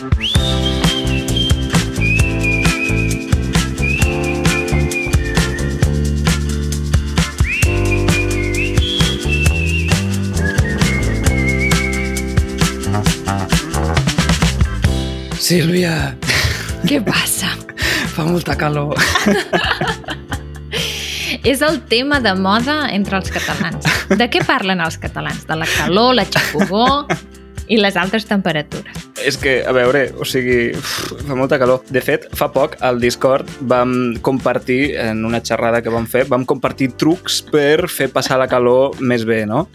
Sílvia, 0.00 0.16
Què 16.88 17.02
passa? 17.04 17.52
fa 18.14 18.24
molta 18.24 18.56
calor. 18.56 18.96
És 21.44 21.60
el 21.60 21.82
tema 21.92 22.22
de 22.24 22.32
moda 22.32 22.88
entre 22.88 23.20
els 23.20 23.28
catalans. 23.28 23.84
De 24.08 24.30
què 24.32 24.40
parlen 24.48 24.80
els 24.80 24.96
catalans? 24.96 25.44
De 25.44 25.60
la 25.60 25.68
calor, 25.68 26.16
la 26.16 26.24
xafogó 26.24 27.04
i 27.68 27.76
les 27.76 28.00
altes 28.00 28.24
temperatures. 28.24 29.09
És 29.26 29.36
que, 29.36 29.60
a 29.66 29.72
veure, 29.76 30.06
o 30.16 30.24
sigui, 30.24 30.70
uf, 30.76 31.12
fa 31.26 31.36
molta 31.36 31.58
calor. 31.60 31.84
De 31.92 32.00
fet, 32.04 32.26
fa 32.36 32.48
poc 32.52 32.76
al 32.84 33.00
Discord 33.02 33.48
vam 33.68 34.16
compartir, 34.24 34.96
en 35.00 35.24
una 35.28 35.42
xerrada 35.44 35.82
que 35.84 35.92
vam 35.92 36.06
fer, 36.08 36.24
vam 36.30 36.46
compartir 36.48 36.92
trucs 37.00 37.40
per 37.44 37.88
fer 37.92 38.08
passar 38.12 38.40
la 38.40 38.48
calor 38.48 38.96
més 39.00 39.26
bé, 39.28 39.42
no? 39.48 39.66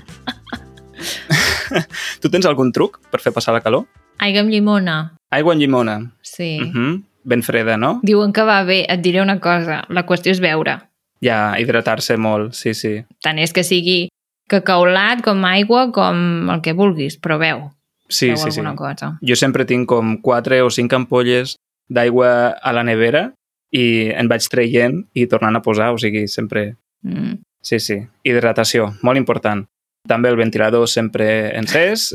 tu 2.21 2.31
tens 2.31 2.47
algun 2.49 2.71
truc 2.73 2.99
per 3.11 3.21
fer 3.21 3.33
passar 3.35 3.53
la 3.55 3.61
calor? 3.65 3.85
Aigua 4.23 4.45
amb 4.45 4.53
llimona. 4.53 4.97
Aigua 5.35 5.53
amb 5.53 5.61
llimona. 5.61 5.99
Sí. 6.23 6.57
Uh 6.61 6.71
-huh. 6.73 7.03
Ben 7.23 7.41
freda, 7.43 7.77
no? 7.77 7.99
Diuen 8.03 8.33
que 8.33 8.43
va 8.43 8.63
bé. 8.63 8.85
Et 8.89 9.01
diré 9.01 9.21
una 9.21 9.39
cosa. 9.39 9.83
La 9.89 10.05
qüestió 10.05 10.31
és 10.31 10.39
beure. 10.39 10.79
Ja, 11.21 11.59
hidratar-se 11.59 12.17
molt, 12.17 12.53
sí, 12.53 12.73
sí. 12.73 13.05
Tant 13.21 13.39
és 13.39 13.53
que 13.53 13.63
sigui 13.63 14.09
cacaulat, 14.47 15.23
com 15.23 15.43
aigua, 15.45 15.91
com 15.91 16.49
el 16.49 16.61
que 16.61 16.73
vulguis, 16.73 17.17
però 17.17 17.39
beu. 17.39 17.71
Sí, 18.07 18.35
sí, 18.37 18.51
sí. 18.51 18.61
cosa. 18.75 19.17
Jo 19.21 19.35
sempre 19.35 19.65
tinc 19.65 19.87
com 19.89 20.17
4 20.21 20.63
o 20.65 20.69
5 20.69 20.95
ampolles 20.95 21.55
d'aigua 21.89 22.55
a 22.61 22.73
la 22.73 22.83
nevera 22.83 23.31
i 23.71 24.11
en 24.13 24.27
vaig 24.27 24.45
traient 24.49 25.03
i 25.13 25.25
tornant 25.27 25.55
a 25.55 25.61
posar, 25.61 25.91
o 25.93 25.97
sigui, 25.97 26.27
sempre... 26.27 26.75
Mm. 27.03 27.41
Sí, 27.65 27.79
sí. 27.79 27.97
Hidratació, 28.23 28.91
molt 29.01 29.17
important. 29.17 29.65
També 30.05 30.29
el 30.29 30.37
ventilador 30.37 30.85
sempre 30.87 31.49
encès, 31.57 32.11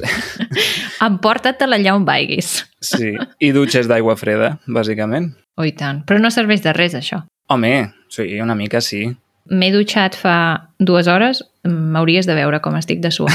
Emporta-te 1.09 1.65
allà 1.67 1.95
on 1.97 2.05
vaiguis. 2.05 2.67
sí. 2.81 3.15
I 3.41 3.51
dutxes 3.57 3.89
d'aigua 3.89 4.15
freda, 4.17 4.59
bàsicament. 4.69 5.33
Oh, 5.57 5.67
tant. 5.77 6.05
Però 6.07 6.21
no 6.21 6.31
serveix 6.31 6.63
de 6.63 6.73
res, 6.77 6.95
això. 6.95 7.25
Home, 7.51 7.91
sí, 8.09 8.39
una 8.41 8.55
mica 8.55 8.81
sí. 8.81 9.09
M'he 9.51 9.73
dutxat 9.75 10.15
fa 10.15 10.37
dues 10.79 11.09
hores, 11.11 11.43
m'hauries 11.67 12.29
de 12.29 12.37
veure 12.37 12.61
com 12.63 12.77
estic 12.79 13.01
de 13.03 13.11
suar. 13.11 13.35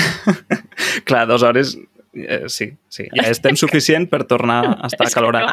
Clar, 1.10 1.26
dues 1.28 1.44
hores, 1.44 1.76
eh, 2.16 2.46
sí, 2.48 2.72
sí. 2.90 3.08
Ja 3.14 3.28
és 3.34 3.42
temps 3.44 3.60
suficient 3.60 4.10
per 4.12 4.24
tornar 4.30 4.62
a 4.76 4.88
estar 4.92 5.12
clar. 5.14 5.46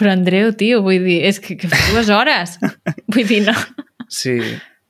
Però 0.00 0.10
Andreu, 0.10 0.50
tio, 0.58 0.80
vull 0.82 1.04
dir, 1.04 1.20
és 1.28 1.38
que, 1.42 1.56
que 1.60 1.68
fa 1.70 1.78
dues 1.92 2.10
hores. 2.10 2.56
Vull 3.14 3.28
dir, 3.28 3.44
no. 3.46 3.54
Sí. 4.10 4.40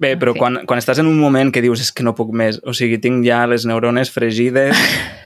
Bé, 0.01 0.15
però 0.17 0.33
quan, 0.33 0.63
quan 0.65 0.81
estàs 0.81 0.97
en 1.03 1.09
un 1.11 1.19
moment 1.21 1.51
que 1.53 1.61
dius 1.61 1.83
és 1.85 1.91
que 1.93 2.05
no 2.07 2.15
puc 2.17 2.31
més, 2.33 2.57
o 2.65 2.73
sigui, 2.73 2.97
tinc 3.05 3.21
ja 3.27 3.43
les 3.51 3.67
neurones 3.69 4.09
fregides, 4.15 4.73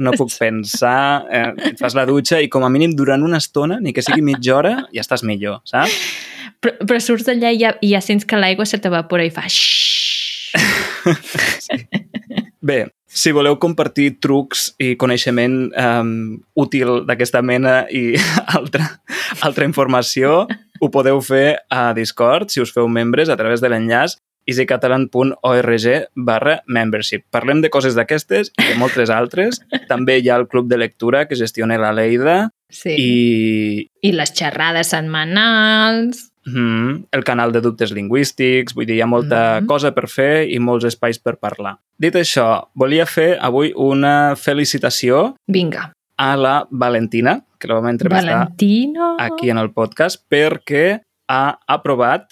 no 0.02 0.10
puc 0.18 0.32
pensar, 0.34 1.30
eh, 1.30 1.52
et 1.70 1.78
fas 1.78 1.94
la 1.94 2.02
dutxa 2.08 2.40
i 2.42 2.50
com 2.50 2.66
a 2.66 2.70
mínim 2.74 2.90
durant 2.98 3.22
una 3.22 3.38
estona, 3.38 3.78
ni 3.78 3.94
que 3.94 4.02
sigui 4.02 4.24
mitja 4.26 4.56
hora, 4.56 4.72
ja 4.90 5.04
estàs 5.04 5.22
millor, 5.22 5.60
saps? 5.70 5.94
Però, 6.58 6.74
però 6.90 6.98
surts 6.98 7.28
d'allà 7.28 7.54
i 7.54 7.62
ja, 7.62 7.70
i 7.86 7.92
ja 7.94 8.02
sents 8.02 8.26
que 8.26 8.40
l'aigua 8.40 8.66
se 8.66 8.82
t'evapora 8.82 9.22
i 9.22 9.30
fa 9.30 9.46
xxxt. 9.46 10.90
Bé, 12.64 12.88
si 13.14 13.30
voleu 13.32 13.56
compartir 13.62 14.16
trucs 14.18 14.72
i 14.82 14.94
coneixement 14.98 15.70
um, 15.78 16.10
útil 16.58 17.04
d'aquesta 17.06 17.40
mena 17.46 17.84
i 17.86 18.18
altra, 18.58 18.90
altra 19.46 19.68
informació, 19.68 20.44
ho 20.82 20.90
podeu 20.90 21.22
fer 21.22 21.60
a 21.70 21.92
Discord, 21.96 22.50
si 22.50 22.60
us 22.60 22.74
feu 22.74 22.90
membres, 22.90 23.30
a 23.30 23.38
través 23.38 23.62
de 23.62 23.70
l'enllaç 23.70 24.18
easycatalan.org 24.44 25.86
barra 26.14 26.58
membership. 26.66 27.24
Parlem 27.33 27.62
de 27.64 27.70
coses 27.72 27.94
d'aquestes 27.96 28.50
i 28.61 28.66
de 28.66 28.74
moltes 28.77 29.08
altres. 29.08 29.62
També 29.89 30.18
hi 30.20 30.28
ha 30.28 30.36
el 30.36 30.48
club 30.50 30.68
de 30.68 30.77
lectura 30.77 31.24
que 31.30 31.39
gestiona 31.39 31.78
la 31.80 31.94
Leida 31.96 32.50
Sí. 32.74 32.90
i 32.98 33.90
I 34.02 34.12
les 34.12 34.33
xerrades 34.34 34.90
setmanals. 34.90 36.33
Mm, 36.46 37.05
el 37.12 37.24
canal 37.24 37.52
de 37.52 37.60
dubtes 37.60 37.92
lingüístics. 37.92 38.74
Vull 38.74 38.86
dir, 38.86 38.96
hi 38.96 39.00
ha 39.02 39.06
molta 39.06 39.60
Mhm. 39.60 39.66
cosa 39.66 39.92
per 39.94 40.08
fer 40.08 40.48
i 40.50 40.58
molts 40.58 40.84
espais 40.84 41.18
per 41.18 41.36
parlar. 41.38 41.78
Dit 41.98 42.14
això, 42.14 42.68
volia 42.74 43.06
fer 43.06 43.38
avui 43.40 43.72
una 43.77 44.34
felicitació 44.36 45.34
Vinga. 45.48 45.92
a 46.18 46.36
la 46.36 46.66
Valentina, 46.70 47.44
que 47.58 47.68
la 47.68 47.74
vam 47.74 47.88
entrevistar 47.88 48.34
Valentina. 48.38 49.16
aquí 49.18 49.50
en 49.50 49.58
el 49.58 49.70
podcast, 49.72 50.22
perquè 50.30 51.00
ha 51.28 51.58
aprovat 51.66 52.27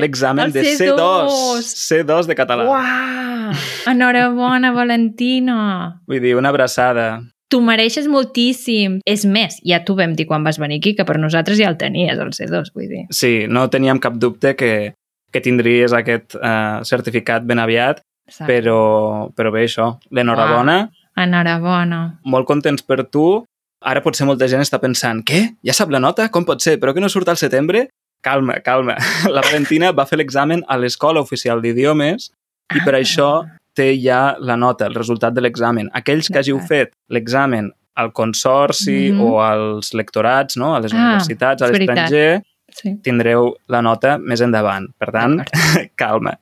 l'examen 0.00 0.52
de 0.52 0.62
C2, 0.62 1.30
C2 1.64 2.26
de 2.26 2.34
català. 2.34 2.64
Uau! 2.64 3.52
Enhorabona, 3.86 4.72
Valentina! 4.72 6.00
Vull 6.06 6.20
dir, 6.20 6.36
una 6.36 6.50
abraçada. 6.50 7.22
Tu 7.48 7.60
mereixes 7.64 8.06
moltíssim. 8.12 8.98
És 9.08 9.24
més, 9.24 9.56
ja 9.64 9.80
t'ho 9.84 9.94
vam 9.96 10.12
dir 10.16 10.26
quan 10.28 10.44
vas 10.44 10.58
venir 10.60 10.78
aquí, 10.82 10.94
que 10.94 11.04
per 11.08 11.16
nosaltres 11.18 11.56
ja 11.58 11.68
el 11.70 11.78
tenies, 11.80 12.18
el 12.20 12.32
C2, 12.36 12.72
vull 12.74 12.88
dir. 12.90 13.06
Sí, 13.10 13.46
no 13.48 13.68
teníem 13.72 13.98
cap 14.04 14.18
dubte 14.20 14.54
que, 14.56 14.92
que 15.32 15.40
tindries 15.40 15.94
aquest 15.96 16.36
uh, 16.36 16.84
certificat 16.84 17.46
ben 17.48 17.58
aviat, 17.62 18.02
Exacte. 18.28 18.50
però, 18.52 19.30
però 19.32 19.52
bé, 19.54 19.64
això, 19.64 19.94
l'enhorabona, 20.12 20.90
Enhorabona. 21.18 22.02
molt 22.24 22.46
contents 22.46 22.82
per 22.84 23.04
tu. 23.08 23.44
Ara 23.80 24.02
potser 24.02 24.26
molta 24.26 24.48
gent 24.50 24.60
està 24.60 24.80
pensant, 24.82 25.20
què? 25.24 25.54
Ja 25.64 25.72
sap 25.72 25.90
la 25.94 26.00
nota? 26.02 26.28
Com 26.34 26.44
pot 26.44 26.60
ser? 26.60 26.76
Però 26.82 26.92
que 26.92 27.00
no 27.00 27.08
surt 27.08 27.28
al 27.30 27.38
setembre? 27.38 27.86
Calma, 28.20 28.56
calma. 28.66 28.96
La 29.30 29.40
Valentina 29.40 29.92
va 29.94 30.04
fer 30.04 30.18
l'examen 30.18 30.64
a 30.66 30.76
l'Escola 30.76 31.20
Oficial 31.22 31.62
d'Idiomes 31.62 32.32
i 32.74 32.80
per 32.84 32.96
Ah. 32.96 32.98
això 32.98 33.28
té 33.78 33.92
ja 34.02 34.34
la 34.42 34.56
nota, 34.58 34.88
el 34.90 34.96
resultat 34.98 35.36
de 35.36 35.44
l'examen. 35.44 35.88
Aquells 35.94 36.28
que 36.28 36.40
hàgiu 36.42 36.58
fet 36.66 36.90
l'examen 37.14 37.70
al 37.98 38.12
consorci 38.14 39.10
Mhm. 39.12 39.20
o 39.22 39.40
als 39.42 39.92
lectorats, 39.94 40.56
no? 40.56 40.74
a 40.76 40.80
les 40.80 40.92
Ah, 40.94 40.96
universitats, 40.98 41.62
a 41.62 41.68
l'estranger, 41.70 42.42
Sí. 42.70 42.96
tindreu 43.02 43.54
la 43.66 43.80
nota 43.82 44.18
més 44.18 44.40
endavant. 44.44 44.86
Per 44.98 45.10
tant, 45.10 45.40
calma. 45.96 46.36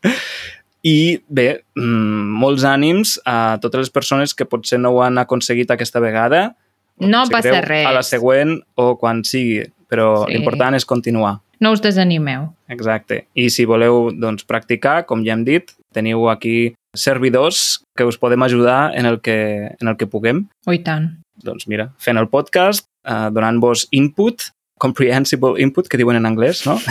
I 0.86 1.18
bé, 1.28 1.62
mm, 1.74 2.36
molts 2.42 2.62
ànims 2.64 3.16
a 3.24 3.58
totes 3.62 3.86
les 3.86 3.90
persones 3.90 4.34
que 4.34 4.44
potser 4.46 4.78
no 4.78 4.90
ho 4.94 5.02
han 5.02 5.18
aconseguit 5.18 5.70
aquesta 5.70 5.98
vegada. 6.00 6.54
No 6.98 7.24
passa 7.30 7.60
res. 7.64 7.86
A 7.86 7.92
la 7.92 8.02
següent 8.06 8.60
o 8.76 8.96
quan 8.98 9.24
sigui, 9.24 9.64
però 9.90 10.26
Sí. 10.26 10.32
l'important 10.34 10.74
és 10.76 10.84
continuar. 10.86 11.40
No 11.58 11.72
us 11.72 11.80
desanimeu. 11.80 12.50
Exacte. 12.68 13.26
I 13.34 13.48
si 13.48 13.64
voleu 13.64 14.10
doncs, 14.12 14.44
practicar, 14.44 15.06
com 15.06 15.24
ja 15.24 15.32
hem 15.32 15.44
dit, 15.44 15.72
teniu 15.92 16.28
aquí 16.28 16.74
servidors 16.96 17.82
que 17.96 18.04
us 18.04 18.18
podem 18.18 18.42
ajudar 18.42 18.92
en 18.98 19.06
el 19.06 19.20
que, 19.20 19.70
en 19.80 19.88
el 19.88 19.96
que 19.96 20.06
puguem. 20.10 20.46
Oh, 20.66 20.74
i 20.74 20.82
tant. 20.84 21.12
Doncs 21.44 21.68
mira, 21.68 21.90
fent 22.00 22.18
el 22.18 22.28
podcast, 22.32 22.86
eh, 23.06 23.28
donant-vos 23.32 23.86
input, 23.92 24.50
comprehensible 24.80 25.56
input, 25.62 25.88
que 25.88 26.00
diuen 26.00 26.16
en 26.18 26.26
anglès, 26.28 26.64
no? 26.66 26.78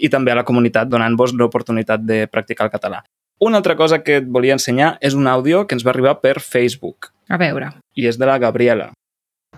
I 0.00 0.08
també 0.08 0.32
a 0.32 0.38
la 0.38 0.46
comunitat, 0.48 0.88
donant-vos 0.88 1.34
l'oportunitat 1.36 2.00
de 2.06 2.22
practicar 2.30 2.68
el 2.68 2.72
català. 2.72 3.02
Una 3.40 3.60
altra 3.60 3.74
cosa 3.76 4.00
que 4.04 4.18
et 4.20 4.26
volia 4.28 4.54
ensenyar 4.56 4.94
és 5.00 5.16
un 5.16 5.26
àudio 5.28 5.66
que 5.66 5.76
ens 5.76 5.84
va 5.84 5.92
arribar 5.94 6.18
per 6.20 6.38
Facebook 6.44 7.08
A 7.28 7.38
veure. 7.40 7.70
i 7.96 8.06
és 8.08 8.18
de 8.20 8.26
la 8.28 8.38
Gabriela. 8.38 8.90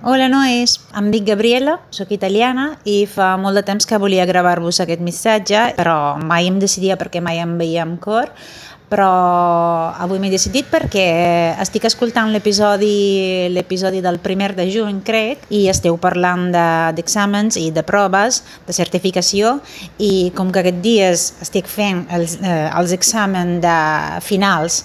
Hola, 0.03 0.27
nois. 0.29 0.81
Em 0.99 1.13
dic 1.15 1.23
Gabriela, 1.29 1.77
sóc 1.95 2.11
italiana 2.11 2.73
i 2.89 3.05
fa 3.07 3.37
molt 3.39 3.55
de 3.55 3.63
temps 3.63 3.87
que 3.87 3.99
volia 4.03 4.25
gravar-vos 4.27 4.81
aquest 4.83 5.03
missatge, 5.05 5.61
però 5.79 6.17
mai 6.19 6.49
em 6.51 6.59
decidia 6.59 6.97
perquè 6.99 7.23
mai 7.23 7.39
em 7.39 7.55
veia 7.61 7.85
amb 7.87 8.01
cor. 8.03 8.33
Però 8.93 9.09
avui 10.05 10.19
m'he 10.21 10.29
decidit 10.29 10.67
perquè 10.69 11.05
estic 11.63 11.87
escoltant 11.89 12.29
l'episodi 12.35 13.47
l'episodi 13.55 14.03
del 14.05 14.19
primer 14.21 14.51
de 14.59 14.67
juny, 14.69 14.99
crec, 15.07 15.47
i 15.55 15.63
esteu 15.71 15.97
parlant 16.03 16.51
de- 16.53 16.93
d'exàmens 16.99 17.57
i 17.57 17.71
de 17.71 17.83
proves, 17.87 18.43
de 18.67 18.73
certificació, 18.77 19.61
i 19.99 20.33
com 20.35 20.51
que 20.53 20.61
aquests 20.61 20.83
dies 20.83 21.25
estic 21.47 21.71
fent 21.71 22.05
els, 22.11 22.37
eh, 22.43 22.69
els 22.77 22.93
exàmens 22.93 23.63
de 23.63 24.21
finals 24.21 24.83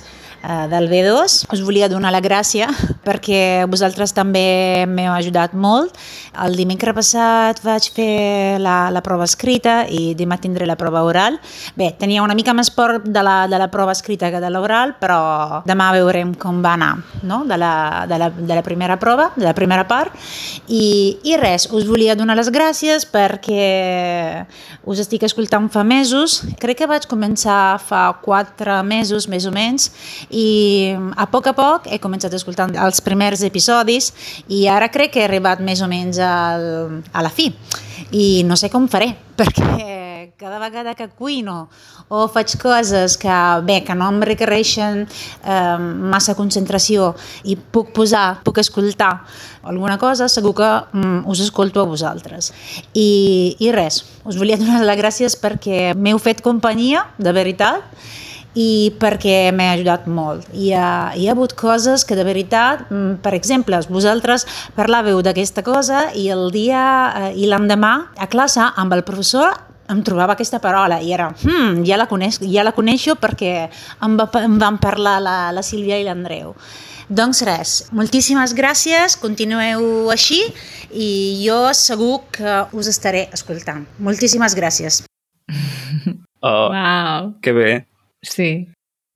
del 0.47 0.88
B2. 0.89 1.47
Us 1.51 1.61
volia 1.61 1.89
donar 1.91 2.11
la 2.15 2.21
gràcia 2.23 2.69
perquè 3.07 3.65
vosaltres 3.67 4.13
també 4.15 4.85
m'heu 4.88 5.11
ajudat 5.13 5.53
molt. 5.57 5.95
El 6.44 6.55
dimecres 6.55 6.95
passat 6.95 7.59
vaig 7.65 7.89
fer 7.94 8.57
la, 8.61 8.89
la 8.94 9.01
prova 9.03 9.25
escrita 9.27 9.81
i 9.89 10.13
demà 10.17 10.38
tindré 10.39 10.67
la 10.69 10.77
prova 10.79 11.03
oral. 11.07 11.39
Bé, 11.75 11.91
tenia 11.99 12.23
una 12.23 12.35
mica 12.38 12.53
més 12.55 12.69
por 12.71 13.01
de 13.03 13.23
la, 13.23 13.47
de 13.51 13.59
la 13.59 13.69
prova 13.73 13.95
escrita 13.95 14.31
que 14.31 14.41
de 14.44 14.51
l'oral, 14.53 14.95
però 15.01 15.63
demà 15.67 15.89
veurem 15.95 16.33
com 16.39 16.61
va 16.63 16.75
anar 16.77 16.93
no? 17.23 17.43
de, 17.47 17.57
la, 17.57 18.05
de, 18.07 18.19
la, 18.21 18.29
de 18.29 18.55
la 18.55 18.63
primera 18.63 19.00
prova, 19.01 19.31
de 19.35 19.45
la 19.45 19.55
primera 19.57 19.88
part. 19.89 20.15
I, 20.67 21.17
I 21.27 21.38
res, 21.41 21.67
us 21.73 21.88
volia 21.89 22.15
donar 22.15 22.38
les 22.38 22.51
gràcies 22.53 23.07
perquè 23.09 24.45
us 24.88 25.01
estic 25.03 25.25
escoltant 25.27 25.67
fa 25.73 25.83
mesos. 25.88 26.39
Crec 26.61 26.83
que 26.83 26.89
vaig 26.89 27.07
començar 27.09 27.77
fa 27.83 28.05
quatre 28.23 28.79
mesos, 28.88 29.27
més 29.31 29.47
o 29.50 29.51
menys, 29.53 29.89
i 30.29 30.37
a 30.38 31.28
poc 31.31 31.51
a 31.51 31.56
poc 31.57 31.88
he 31.92 32.00
començat 32.04 32.34
escoltant 32.38 32.75
els 32.75 33.01
primers 33.06 33.44
episodis 33.48 34.12
i 34.48 34.66
ara 34.72 34.92
crec 34.94 35.16
que 35.16 35.24
he 35.24 35.28
arribat 35.28 35.63
més 35.63 35.81
o 35.81 35.89
menys 35.92 36.19
al, 36.19 37.01
a 37.12 37.25
la 37.25 37.34
fi 37.34 37.51
i 38.12 38.44
no 38.48 38.56
sé 38.60 38.69
com 38.74 38.88
faré 38.92 39.13
perquè 39.39 39.98
cada 40.38 40.60
vegada 40.60 40.94
que 40.94 41.07
cuino 41.10 41.68
o 42.10 42.28
faig 42.30 42.54
coses 42.62 43.18
que, 43.18 43.38
bé, 43.66 43.81
que 43.84 43.95
no 43.98 44.06
em 44.13 44.19
requereixen 44.22 45.01
eh, 45.04 45.78
massa 46.13 46.36
concentració 46.38 47.10
i 47.50 47.57
puc 47.57 47.89
posar, 47.95 48.44
puc 48.45 48.62
escoltar 48.62 49.25
alguna 49.66 49.98
cosa, 49.98 50.30
segur 50.30 50.54
que 50.56 50.69
mm, 50.94 51.25
us 51.28 51.42
escolto 51.42 51.81
a 51.81 51.89
vosaltres. 51.89 52.51
I, 52.94 53.57
I 53.60 53.74
res, 53.74 54.04
us 54.30 54.38
volia 54.38 54.60
donar 54.62 54.84
les 54.86 55.00
gràcies 55.01 55.36
perquè 55.42 55.95
m'heu 55.98 56.22
fet 56.22 56.45
companyia, 56.45 57.07
de 57.18 57.34
veritat, 57.34 57.84
i 58.57 58.89
perquè 59.00 59.51
m'ha 59.54 59.69
ajudat 59.75 60.07
molt. 60.09 60.48
Hi 60.57 60.71
ha, 60.74 60.88
hi 61.13 61.27
ha 61.27 61.36
hagut 61.36 61.54
coses 61.59 62.06
que 62.07 62.18
de 62.18 62.25
veritat, 62.25 62.88
mm, 62.89 63.19
per 63.21 63.36
exemple, 63.38 63.77
vosaltres 63.94 64.48
parlàveu 64.77 65.21
d'aquesta 65.21 65.63
cosa 65.65 66.07
i 66.18 66.27
el 66.33 66.50
dia 66.56 66.83
eh, 67.30 67.31
i 67.38 67.45
l'endemà 67.51 67.94
a 68.18 68.27
classe 68.31 68.65
amb 68.75 68.98
el 68.98 69.04
professor 69.06 69.54
em 69.88 70.01
trobava 70.04 70.33
aquesta 70.36 70.59
paraula 70.59 70.98
i 71.00 71.13
era, 71.15 71.30
hmm, 71.31 71.86
ja 71.88 71.95
la, 71.95 72.09
coneix, 72.12 72.42
ja 72.44 72.65
la 72.68 72.74
coneixo 72.75 73.15
perquè 73.15 73.54
em, 74.04 74.18
va, 74.19 74.25
em 74.42 74.57
van 74.60 74.81
parlar 74.83 75.19
la, 75.24 75.38
la 75.56 75.63
Sílvia 75.63 76.01
i 76.01 76.03
l'Andreu. 76.03 76.56
Doncs 77.07 77.39
res, 77.48 77.75
moltíssimes 77.95 78.51
gràcies, 78.57 79.15
continueu 79.21 80.10
així 80.12 80.42
i 80.92 81.39
jo 81.45 81.69
segur 81.71 82.25
que 82.36 82.57
us 82.75 82.89
estaré 82.92 83.30
escoltant. 83.38 83.86
Moltíssimes 84.03 84.57
gràcies. 84.57 85.03
Oh, 86.39 86.69
Wow. 86.69 87.31
que 87.42 87.51
bé. 87.51 87.69
Sí. 88.29 88.68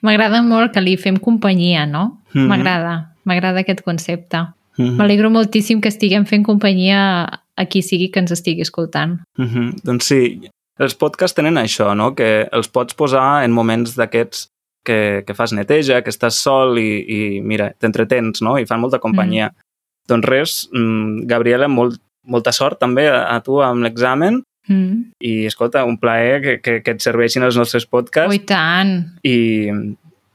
M'agrada 0.02 0.42
molt 0.42 0.74
que 0.74 0.82
li 0.82 0.96
fem 0.98 1.18
companyia, 1.22 1.86
no? 1.86 2.22
Mhm. 2.34 2.48
M'agrada. 2.50 2.94
M'agrada 3.24 3.62
aquest 3.62 3.84
concepte. 3.86 4.40
Mhm. 4.78 4.96
M'alegro 4.98 5.30
moltíssim 5.30 5.80
que 5.80 5.88
estiguem 5.88 6.26
fent 6.26 6.44
companyia 6.44 7.28
a 7.56 7.64
qui 7.66 7.82
sigui 7.82 8.10
que 8.10 8.20
ens 8.20 8.32
estigui 8.32 8.62
escoltant. 8.62 9.20
Mhm. 9.38 9.84
Doncs 9.84 10.04
sí, 10.04 10.40
els 10.78 10.94
podcasts 10.94 11.36
tenen 11.36 11.54
això, 11.54 11.94
no? 11.94 12.14
que 12.14 12.48
els 12.50 12.68
pots 12.68 12.94
posar 12.94 13.44
en 13.44 13.52
moments 13.52 13.94
d'aquests 13.96 14.48
que, 14.84 15.22
que 15.26 15.34
fas 15.34 15.52
neteja, 15.52 16.02
que 16.02 16.10
estàs 16.10 16.40
sol 16.42 16.78
i, 16.78 17.04
i 17.06 17.40
mira, 17.40 17.70
t'entretens, 17.78 18.42
no? 18.42 18.56
I 18.58 18.66
fan 18.66 18.80
molta 18.82 18.98
companyia. 18.98 19.52
Mm. 19.52 19.68
Doncs 20.10 20.26
res, 20.26 20.54
mm, 20.74 21.26
Gabriela, 21.30 21.68
molt, 21.68 22.00
molta 22.26 22.50
sort 22.52 22.80
també 22.80 23.06
a, 23.08 23.28
a 23.36 23.40
tu 23.44 23.60
amb 23.62 23.84
l'examen 23.84 24.42
Mm. 24.70 25.10
i, 25.18 25.32
escolta, 25.48 25.82
un 25.84 25.96
plaer 25.98 26.36
que, 26.42 26.52
que, 26.62 26.76
que 26.86 26.92
et 26.94 27.02
serveixin 27.02 27.42
els 27.42 27.56
nostres 27.58 27.82
podcasts 27.90 28.30
Ui, 28.30 28.38
tant. 28.46 28.92
i 29.26 29.66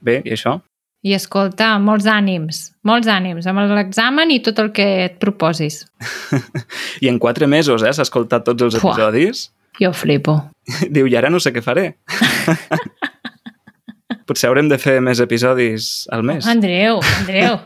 bé, 0.03 0.18
i 0.25 0.33
això. 0.35 0.57
I 1.07 1.13
escolta, 1.15 1.69
molts 1.79 2.09
ànims, 2.12 2.74
molts 2.83 3.07
ànims 3.07 3.47
amb 3.47 3.62
l'examen 3.71 4.33
i 4.33 4.41
tot 4.44 4.59
el 4.59 4.74
que 4.75 4.88
et 5.06 5.15
proposis. 5.21 5.85
I 7.03 7.07
en 7.07 7.21
quatre 7.24 7.47
mesos, 7.47 7.85
eh, 7.85 7.94
s'ha 7.95 8.03
escoltat 8.03 8.44
tots 8.50 8.68
els 8.68 8.75
Fuà. 8.81 8.97
episodis. 8.97 9.45
Jo 9.79 9.94
flipo. 9.95 10.35
Diu, 10.94 11.07
i 11.07 11.15
ara 11.15 11.31
no 11.31 11.39
sé 11.39 11.53
què 11.56 11.63
faré. 11.63 11.94
Potser 14.27 14.50
haurem 14.50 14.68
de 14.68 14.75
fer 14.81 14.97
més 15.00 15.21
episodis 15.24 16.03
al 16.12 16.25
mes. 16.27 16.44
Andreu, 16.51 17.00
Andreu, 17.21 17.62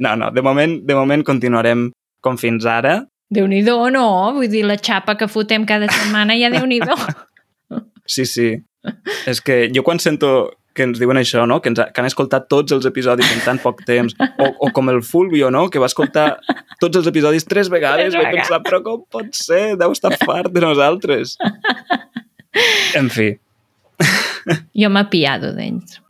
No, 0.00 0.14
no, 0.16 0.30
de 0.34 0.42
moment, 0.42 0.78
de 0.86 0.94
moment 0.96 1.22
continuarem 1.26 1.90
com 2.24 2.38
fins 2.40 2.64
ara. 2.66 3.02
Déu-n'hi-do, 3.30 3.76
no? 3.94 4.06
Vull 4.34 4.48
dir, 4.50 4.64
la 4.66 4.76
xapa 4.76 5.14
que 5.16 5.28
fotem 5.30 5.64
cada 5.66 5.86
setmana 5.90 6.34
ja 6.40 6.50
Déu-n'hi-do. 6.50 6.96
Sí, 8.10 8.24
sí. 8.26 8.56
És 9.30 9.38
que 9.40 9.68
jo 9.70 9.84
quan 9.86 10.00
sento 10.02 10.50
que 10.74 10.82
ens 10.82 10.98
diuen 10.98 11.18
això, 11.20 11.44
no? 11.46 11.60
que, 11.62 11.68
ens, 11.70 11.78
ha- 11.78 11.92
que 11.94 12.00
han 12.02 12.08
escoltat 12.08 12.48
tots 12.50 12.72
els 12.74 12.86
episodis 12.88 13.28
en 13.30 13.38
tan 13.44 13.60
poc 13.62 13.84
temps, 13.86 14.16
o, 14.42 14.48
o 14.66 14.70
com 14.74 14.90
el 14.90 14.98
Fulvio, 15.06 15.46
no? 15.54 15.68
que 15.70 15.78
va 15.78 15.86
escoltar 15.86 16.40
tots 16.82 16.98
els 16.98 17.06
episodis 17.06 17.46
tres 17.46 17.70
vegades, 17.70 18.08
Tres 18.10 18.16
vaig 18.18 18.32
vegades. 18.32 18.48
pensar, 18.48 18.60
però 18.66 18.80
com 18.82 19.04
pot 19.14 19.30
ser? 19.38 19.76
Deu 19.78 19.94
estar 19.94 20.10
fart 20.24 20.50
de 20.50 20.64
nosaltres. 20.64 21.36
En 22.98 23.10
fi, 23.14 23.28
Jo 24.74 24.90
m'he 24.90 25.04
piado 25.12 25.52
d'ells. 25.54 26.00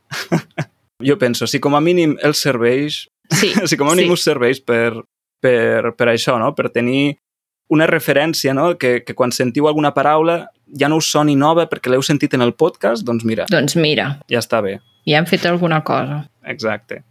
jo 1.05 1.19
penso, 1.21 1.47
si 1.51 1.61
com 1.61 1.75
a 1.77 1.81
mínim 1.85 2.17
els 2.25 2.41
serveix, 2.41 3.03
Sí, 3.31 3.53
si 3.69 3.77
com 3.77 3.89
a 3.91 3.95
mínim 3.95 4.09
sí. 4.15 4.17
us 4.17 4.25
serveix 4.25 4.61
per, 4.65 5.03
per, 5.41 5.93
per 5.97 6.09
això, 6.13 6.39
no? 6.39 6.53
per 6.55 6.71
tenir 6.71 7.17
una 7.71 7.87
referència, 7.87 8.55
no? 8.55 8.73
que, 8.79 9.01
que 9.07 9.15
quan 9.15 9.31
sentiu 9.33 9.69
alguna 9.71 9.93
paraula 9.95 10.49
ja 10.79 10.89
no 10.91 10.99
us 11.01 11.11
soni 11.11 11.37
nova 11.39 11.67
perquè 11.71 11.91
l'heu 11.91 12.03
sentit 12.03 12.35
en 12.35 12.43
el 12.47 12.53
podcast, 12.55 13.05
doncs 13.07 13.25
mira, 13.27 13.47
Doncs 13.51 13.77
mira, 13.79 14.19
ja 14.31 14.39
està 14.43 14.61
bé. 14.63 14.79
ja 15.07 15.19
hem 15.19 15.27
fet 15.27 15.47
alguna 15.47 15.83
cosa. 15.85 16.25
Exacte. 16.45 17.03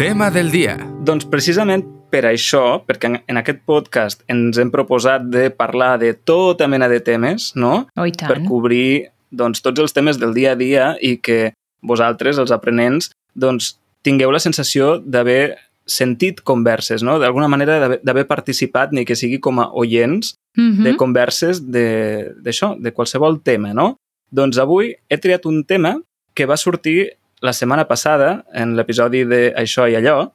Tema 0.00 0.30
del 0.30 0.50
dia. 0.50 0.76
Doncs 1.04 1.26
precisament 1.28 1.84
per 2.10 2.24
això, 2.26 2.80
perquè 2.88 3.10
en, 3.10 3.18
en 3.30 3.38
aquest 3.38 3.60
podcast 3.68 4.22
ens 4.32 4.58
hem 4.58 4.70
proposat 4.72 5.26
de 5.30 5.50
parlar 5.54 5.98
de 6.00 6.14
tota 6.14 6.66
mena 6.72 6.88
de 6.90 6.98
temes, 7.04 7.52
no? 7.54 7.86
Oh, 8.00 8.06
i 8.08 8.14
Per 8.16 8.40
cobrir 8.48 9.10
doncs, 9.30 9.60
tots 9.62 9.78
els 9.84 9.92
temes 9.94 10.18
del 10.18 10.32
dia 10.34 10.54
a 10.56 10.58
dia 10.58 10.94
i 11.04 11.18
que 11.22 11.52
vosaltres, 11.86 12.40
els 12.40 12.50
aprenents, 12.50 13.12
doncs, 13.36 13.76
tingueu 14.02 14.30
la 14.32 14.38
sensació 14.40 14.98
d'haver 14.98 15.56
sentit 15.90 16.40
converses, 16.46 17.02
no? 17.02 17.18
D'alguna 17.18 17.48
manera 17.48 17.98
d'haver- 17.98 18.26
participat, 18.28 18.92
ni 18.92 19.04
que 19.04 19.16
sigui 19.16 19.40
com 19.40 19.58
a 19.60 19.70
oients, 19.72 20.34
Mhm. 20.56 20.82
de 20.84 20.96
converses 20.96 21.70
de- 21.70 22.32
d'això, 22.42 22.76
de, 22.76 22.82
de 22.84 22.92
qualsevol 22.92 23.40
tema, 23.42 23.72
no? 23.74 23.96
Doncs 24.30 24.58
avui 24.58 24.94
he 25.08 25.18
triat 25.18 25.46
un 25.46 25.64
tema 25.64 26.00
que 26.34 26.46
va 26.46 26.56
sortir 26.56 27.16
la 27.42 27.52
setmana 27.52 27.88
passada, 27.88 28.44
en 28.52 28.76
l'episodi 28.76 29.24
de 29.24 29.54
Això 29.56 29.88
i 29.90 29.94
allò, 29.96 30.32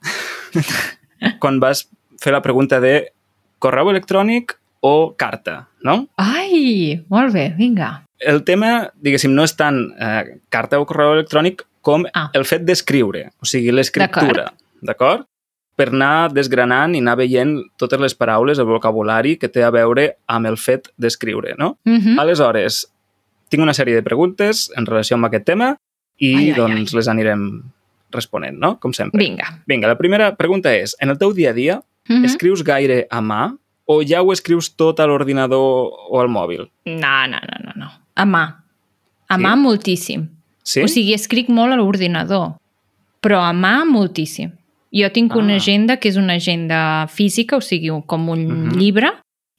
quan 1.40 1.60
vas 1.60 1.88
fer 2.20 2.34
la 2.34 2.42
pregunta 2.42 2.80
de 2.80 3.12
correu 3.60 3.90
electrònic 3.92 4.58
o 4.82 5.16
carta, 5.18 5.68
no? 5.84 6.08
Ai, 6.18 7.02
molt 7.10 7.34
bé, 7.34 7.54
vinga. 7.58 8.04
El 8.20 8.44
tema, 8.44 8.92
diguéssim, 9.02 9.34
no 9.34 9.44
és 9.44 9.56
tant 9.58 9.78
eh, 10.00 10.40
carta 10.50 10.80
o 10.80 10.86
correu 10.86 11.14
electrònic 11.14 11.64
com 11.86 12.06
Ah. 12.14 12.30
el 12.34 12.46
fet 12.50 12.64
d'escriure, 12.66 13.28
o 13.40 13.46
sigui, 13.46 13.70
l'escriptura, 13.72 14.48
d'acord? 14.82 15.28
Per 15.76 15.90
anar 15.92 16.32
desgranant 16.34 16.96
i 16.96 17.02
anar 17.04 17.18
veient 17.20 17.58
totes 17.78 18.00
les 18.00 18.16
paraules, 18.16 18.58
el 18.58 18.66
vocabulari 18.66 19.36
que 19.38 19.50
té 19.52 19.62
a 19.64 19.70
veure 19.76 20.16
amb 20.32 20.48
el 20.48 20.56
fet 20.58 20.88
d'escriure, 20.98 21.54
no? 21.60 21.78
Mhm. 21.86 22.18
Aleshores, 22.20 22.86
tinc 23.50 23.62
una 23.62 23.74
sèrie 23.76 23.94
de 23.94 24.02
preguntes 24.04 24.72
en 24.76 24.86
relació 24.88 25.16
amb 25.20 25.26
aquest 25.28 25.46
tema 25.46 25.76
i 26.18 26.34
Ai, 26.36 26.50
ai, 26.50 26.54
doncs 26.56 26.94
les 26.96 27.08
anirem 27.12 27.64
responent, 28.12 28.58
no? 28.58 28.80
Com 28.80 28.94
sempre. 28.94 29.20
Vinga. 29.20 29.60
Vinga, 29.68 29.88
la 29.92 29.98
primera 29.98 30.32
pregunta 30.38 30.72
és, 30.74 30.96
en 31.02 31.10
el 31.10 31.18
teu 31.20 31.34
dia 31.34 31.50
a 31.52 31.54
dia, 31.54 31.82
Mhm. 32.08 32.24
escrius 32.26 32.64
gaire 32.64 33.06
a 33.12 33.20
mà 33.22 33.58
o 33.86 34.02
ja 34.02 34.22
ho 34.24 34.32
escrius 34.32 34.76
tot 34.76 35.00
a 35.00 35.06
l'ordinador 35.06 35.92
o 36.10 36.22
al 36.22 36.30
mòbil? 36.30 36.70
No, 36.86 37.28
no, 37.28 37.38
no, 37.38 37.58
no, 37.66 37.72
no. 37.76 37.92
A 38.16 38.26
mà. 38.26 38.44
A 39.28 39.36
Sí? 39.38 39.42
mà 39.44 39.56
moltíssim. 39.58 40.30
Sí? 40.66 40.82
O 40.82 40.88
sigui, 40.90 41.14
escric 41.14 41.48
molt 41.50 41.74
a 41.74 41.78
l'ordinador, 41.78 42.56
però 43.22 43.44
a 43.46 43.54
mà 43.54 43.84
moltíssim. 43.86 44.52
Jo 44.96 45.10
tinc 45.12 45.36
una 45.36 45.54
Ah. 45.54 45.58
agenda 45.58 45.98
que 45.98 46.10
és 46.10 46.16
una 46.18 46.34
agenda 46.34 47.08
física, 47.08 47.58
o 47.58 47.62
sigui, 47.62 47.92
com 48.08 48.30
un 48.30 48.46
Mhm. 48.48 48.78
llibre, 48.80 49.12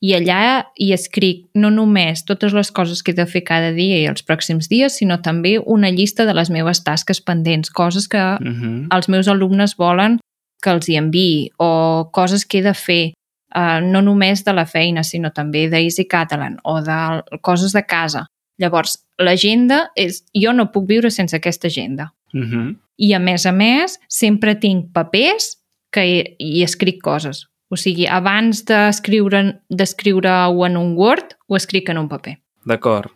i 0.03 0.13
allà 0.15 0.67
hi 0.79 0.93
escric 0.93 1.47
no 1.55 1.71
només 1.71 2.25
totes 2.25 2.53
les 2.53 2.71
coses 2.71 3.03
que 3.03 3.13
he 3.13 3.15
de 3.15 3.27
fer 3.27 3.43
cada 3.45 3.73
dia 3.73 3.99
i 3.99 4.07
els 4.07 4.23
pròxims 4.25 4.69
dies, 4.69 4.93
sinó 5.01 5.21
també 5.23 5.59
una 5.65 5.91
llista 5.91 6.27
de 6.27 6.35
les 6.35 6.51
meves 6.51 6.83
tasques 6.85 7.21
pendents, 7.21 7.71
coses 7.71 8.09
que 8.09 8.19
Mhm. 8.41 8.89
els 8.91 9.09
meus 9.09 9.29
alumnes 9.29 9.77
volen 9.77 10.19
que 10.63 10.71
els 10.71 10.89
hi 10.89 10.97
enviï 10.97 11.51
o 11.59 12.11
coses 12.13 12.45
que 12.47 12.59
he 12.59 12.63
de 12.63 12.75
fer 12.75 13.13
uh, 13.55 13.81
no 13.81 14.03
només 14.03 14.45
de 14.45 14.53
la 14.53 14.67
feina, 14.67 15.03
sinó 15.03 15.33
també 15.33 15.71
d'Easy 15.71 16.05
Catalan 16.07 16.59
o 16.65 16.83
de 16.83 17.23
coses 17.41 17.73
de 17.73 17.83
casa. 17.87 18.27
Llavors, 18.59 18.99
l'agenda 19.19 19.91
és... 19.97 20.25
Jo 20.35 20.53
no 20.53 20.71
puc 20.73 20.87
viure 20.89 21.11
sense 21.11 21.37
aquesta 21.37 21.69
agenda. 21.69 22.13
Mhm. 22.33 22.77
I, 22.99 23.13
a 23.13 23.19
més 23.21 23.45
a 23.45 23.53
més, 23.53 23.99
sempre 24.09 24.55
tinc 24.57 24.93
papers 24.95 25.59
que 25.93 26.05
hi, 26.07 26.37
hi 26.41 26.63
escric 26.65 27.03
coses. 27.03 27.47
O 27.69 27.77
sigui, 27.77 28.07
abans 28.07 28.65
d'escriure- 28.65 29.61
d'escriure-ho 29.69 30.65
en 30.67 30.77
un 30.77 30.95
Word, 30.97 31.35
ho 31.49 31.57
escric 31.57 31.89
en 31.91 31.99
un 31.99 32.09
paper. 32.09 32.39
D'acord. 32.65 33.11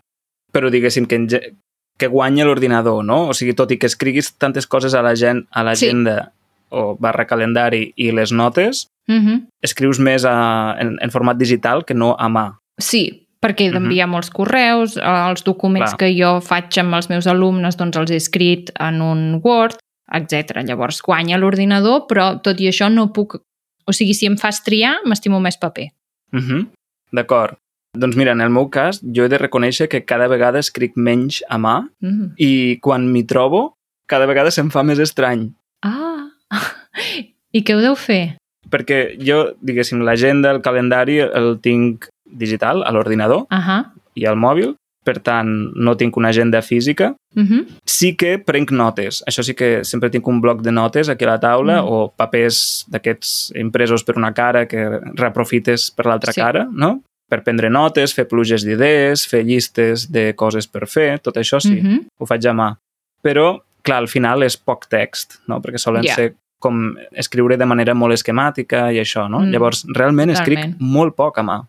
Però 0.53 0.69
diguéssim 0.71 1.07
que, 1.07 1.17
en 1.17 1.29
ge- 1.29 1.55
que 1.97 2.09
guanya 2.09 2.45
l'ordinador, 2.45 3.05
no? 3.05 3.29
O 3.31 3.35
sigui, 3.35 3.55
tot 3.55 3.71
i 3.73 3.79
que 3.79 3.87
escriguis 3.87 4.33
tantes 4.37 4.67
coses 4.67 4.95
a 4.95 5.03
l'agen- 5.03 5.47
a 5.51 5.63
l'agenda 5.65 6.33
o 6.71 6.97
barra 7.01 7.27
calendari 7.27 7.93
i 7.97 8.11
les 8.13 8.33
notes, 8.33 8.87
Uh 9.09 9.15
-huh. 9.15 9.47
escrius 9.63 9.99
més 9.99 10.25
a, 10.25 10.77
en, 10.79 10.97
en 11.03 11.11
format 11.11 11.37
digital 11.37 11.85
que 11.85 11.95
no 11.95 12.15
a 12.19 12.29
mà. 12.29 12.59
Sí, 12.79 13.27
perquè 13.41 13.69
he 13.69 13.73
d'enviar 13.73 14.07
molts 14.11 14.31
correus, 14.31 14.97
eh, 14.97 15.05
els 15.31 15.45
documents 15.47 15.95
Clar. 15.95 15.99
que 15.99 16.11
jo 16.17 16.41
faig 16.45 16.77
amb 16.83 16.95
els 16.99 17.09
meus 17.09 17.27
alumnes 17.27 17.77
doncs 17.81 17.97
els 17.97 18.11
he 18.11 18.17
escrit 18.21 18.71
en 18.79 19.01
un 19.01 19.41
Word, 19.43 19.79
etc. 20.13 20.61
Llavors 20.67 21.01
guanya 21.03 21.39
l'ordinador, 21.39 22.07
però 22.09 22.35
tot 22.43 22.61
i 22.61 22.69
això 22.69 22.91
no 22.93 23.13
puc... 23.13 23.39
O 23.87 23.93
sigui, 23.97 24.15
si 24.15 24.27
em 24.29 24.37
fas 24.39 24.63
triar, 24.63 24.99
m'estimo 25.07 25.41
més 25.41 25.57
paper. 25.59 25.89
Mhm. 26.37 26.69
D'acord. 27.13 27.57
Doncs 27.97 28.15
mira, 28.15 28.33
en 28.33 28.41
el 28.41 28.51
meu 28.51 28.69
cas, 28.71 29.01
jo 29.03 29.25
he 29.25 29.29
de 29.29 29.39
reconèixer 29.39 29.89
que 29.91 30.05
cada 30.05 30.29
vegada 30.31 30.61
escric 30.61 30.93
menys 30.95 31.41
a 31.49 31.59
mà 31.59 31.89
Mm. 32.01 32.35
i 32.39 32.79
quan 32.81 33.09
m'hi 33.11 33.25
trobo, 33.27 33.75
cada 34.07 34.27
vegada 34.27 34.51
se'm 34.51 34.71
fa 34.71 34.85
més 34.85 34.99
estrany. 35.01 35.49
Ah! 35.83 36.29
I 37.53 37.65
què 37.65 37.75
heu 37.75 37.81
deu 37.83 37.97
fer? 37.97 38.37
Perquè 38.71 39.17
jo, 39.19 39.57
diguéssim, 39.61 40.05
l'agenda, 40.07 40.53
el 40.53 40.61
calendari, 40.63 41.19
el 41.19 41.59
tinc 41.59 42.07
digital 42.33 42.83
a 42.83 42.91
l'ordinador 42.93 43.47
Ahà. 43.51 43.93
i 44.15 44.27
al 44.27 44.37
mòbil, 44.37 44.75
per 45.05 45.19
tant, 45.25 45.49
no 45.75 45.95
tinc 45.97 46.17
una 46.17 46.29
agenda 46.29 46.61
física. 46.63 47.15
Uh 47.35 47.43
-huh. 47.43 47.67
Sí 47.87 48.17
que 48.17 48.39
prenc 48.39 48.71
notes. 48.71 49.23
Això 49.27 49.43
sí 49.43 49.55
que 49.55 49.85
sempre 49.85 50.11
tinc 50.11 50.27
un 50.29 50.41
bloc 50.41 50.61
de 50.63 50.71
notes 50.73 51.09
aquí 51.09 51.25
a 51.25 51.29
la 51.29 51.41
taula 51.41 51.81
Mm. 51.83 51.87
o 51.89 52.13
papers 52.17 52.85
d'aquests 52.89 53.53
impresos 53.57 54.05
per 54.05 54.17
una 54.17 54.33
cara 54.35 54.67
que 54.67 55.01
reaprofites 55.15 55.91
per 55.91 56.07
l'altra 56.07 56.33
Sí. 56.33 56.41
cara, 56.41 56.69
no? 56.71 57.03
Per 57.29 57.43
prendre 57.45 57.71
notes, 57.71 58.13
fer 58.13 58.27
pluges 58.27 58.65
d'idees, 58.65 59.27
fer 59.27 59.45
llistes 59.45 60.11
de 60.11 60.35
coses 60.35 60.67
per 60.67 60.87
fer, 60.87 61.19
tot 61.21 61.37
això 61.37 61.61
sí, 61.61 61.79
Uh 61.81 61.85
-huh. 61.85 62.07
ho 62.19 62.27
faig 62.27 62.45
a 62.47 62.53
mà. 62.53 62.77
Però, 63.23 63.61
clar, 63.83 63.99
al 63.99 64.09
final 64.09 64.43
és 64.43 64.57
poc 64.57 64.87
text, 64.89 65.35
no? 65.47 65.61
Perquè 65.61 65.79
solen 65.79 66.03
Ja. 66.05 66.15
ser 66.15 66.35
com 66.59 66.95
escriure 67.13 67.57
de 67.57 67.65
manera 67.65 67.95
molt 67.95 68.13
esquemàtica 68.13 68.93
i 68.93 68.99
això, 68.99 69.29
no? 69.31 69.41
Mm, 69.41 69.51
Llavors, 69.51 69.87
realment 69.89 70.31
escric 70.31 70.59
totalment. 70.59 70.81
molt 70.81 71.15
poc 71.17 71.39
a 71.39 71.43
mà. 71.43 71.67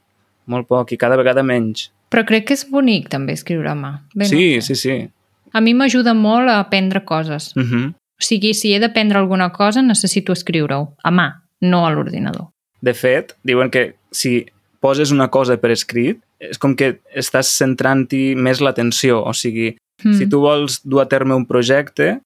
Molt 0.48 0.68
poc 0.68 0.92
i 0.92 0.98
cada 0.98 1.18
vegada 1.18 1.44
menys. 1.44 1.90
Però 2.12 2.26
crec 2.28 2.48
que 2.48 2.54
és 2.54 2.66
bonic 2.70 3.10
també 3.10 3.34
escriure 3.34 3.70
a 3.72 3.76
mà. 3.76 3.92
Bé, 4.16 4.26
sí, 4.26 4.56
no 4.56 4.62
sé. 4.62 4.76
sí, 4.76 4.76
sí. 4.76 5.10
A 5.54 5.62
mi 5.62 5.74
m'ajuda 5.74 6.14
molt 6.14 6.50
a 6.50 6.60
aprendre 6.60 7.04
coses. 7.06 7.52
Uh 7.56 7.62
-huh. 7.64 7.90
O 7.92 8.24
sigui, 8.24 8.54
si 8.54 8.74
he 8.74 8.80
d'aprendre 8.80 9.18
alguna 9.18 9.52
cosa, 9.52 9.82
necessito 9.82 10.32
escriure-ho 10.34 10.94
a 11.04 11.12
mà, 11.12 11.42
no 11.62 11.86
a 11.86 11.92
l'ordinador. 11.92 12.48
De 12.82 12.94
fet, 12.94 13.36
diuen 13.44 13.70
que 13.70 13.96
si 14.12 14.46
poses 14.80 15.12
una 15.12 15.28
cosa 15.30 15.58
per 15.58 15.72
escrit, 15.72 16.20
és 16.40 16.58
com 16.58 16.76
que 16.76 17.00
estàs 17.16 17.48
centrant-hi 17.58 18.36
més 18.36 18.60
l'atenció. 18.62 19.24
O 19.26 19.34
sigui, 19.34 19.78
Mm. 20.04 20.14
si 20.14 20.28
tu 20.30 20.40
vols 20.40 20.82
dur 20.84 21.02
a 21.02 21.06
terme 21.08 21.36
un 21.36 21.46
projecte, 21.46 22.20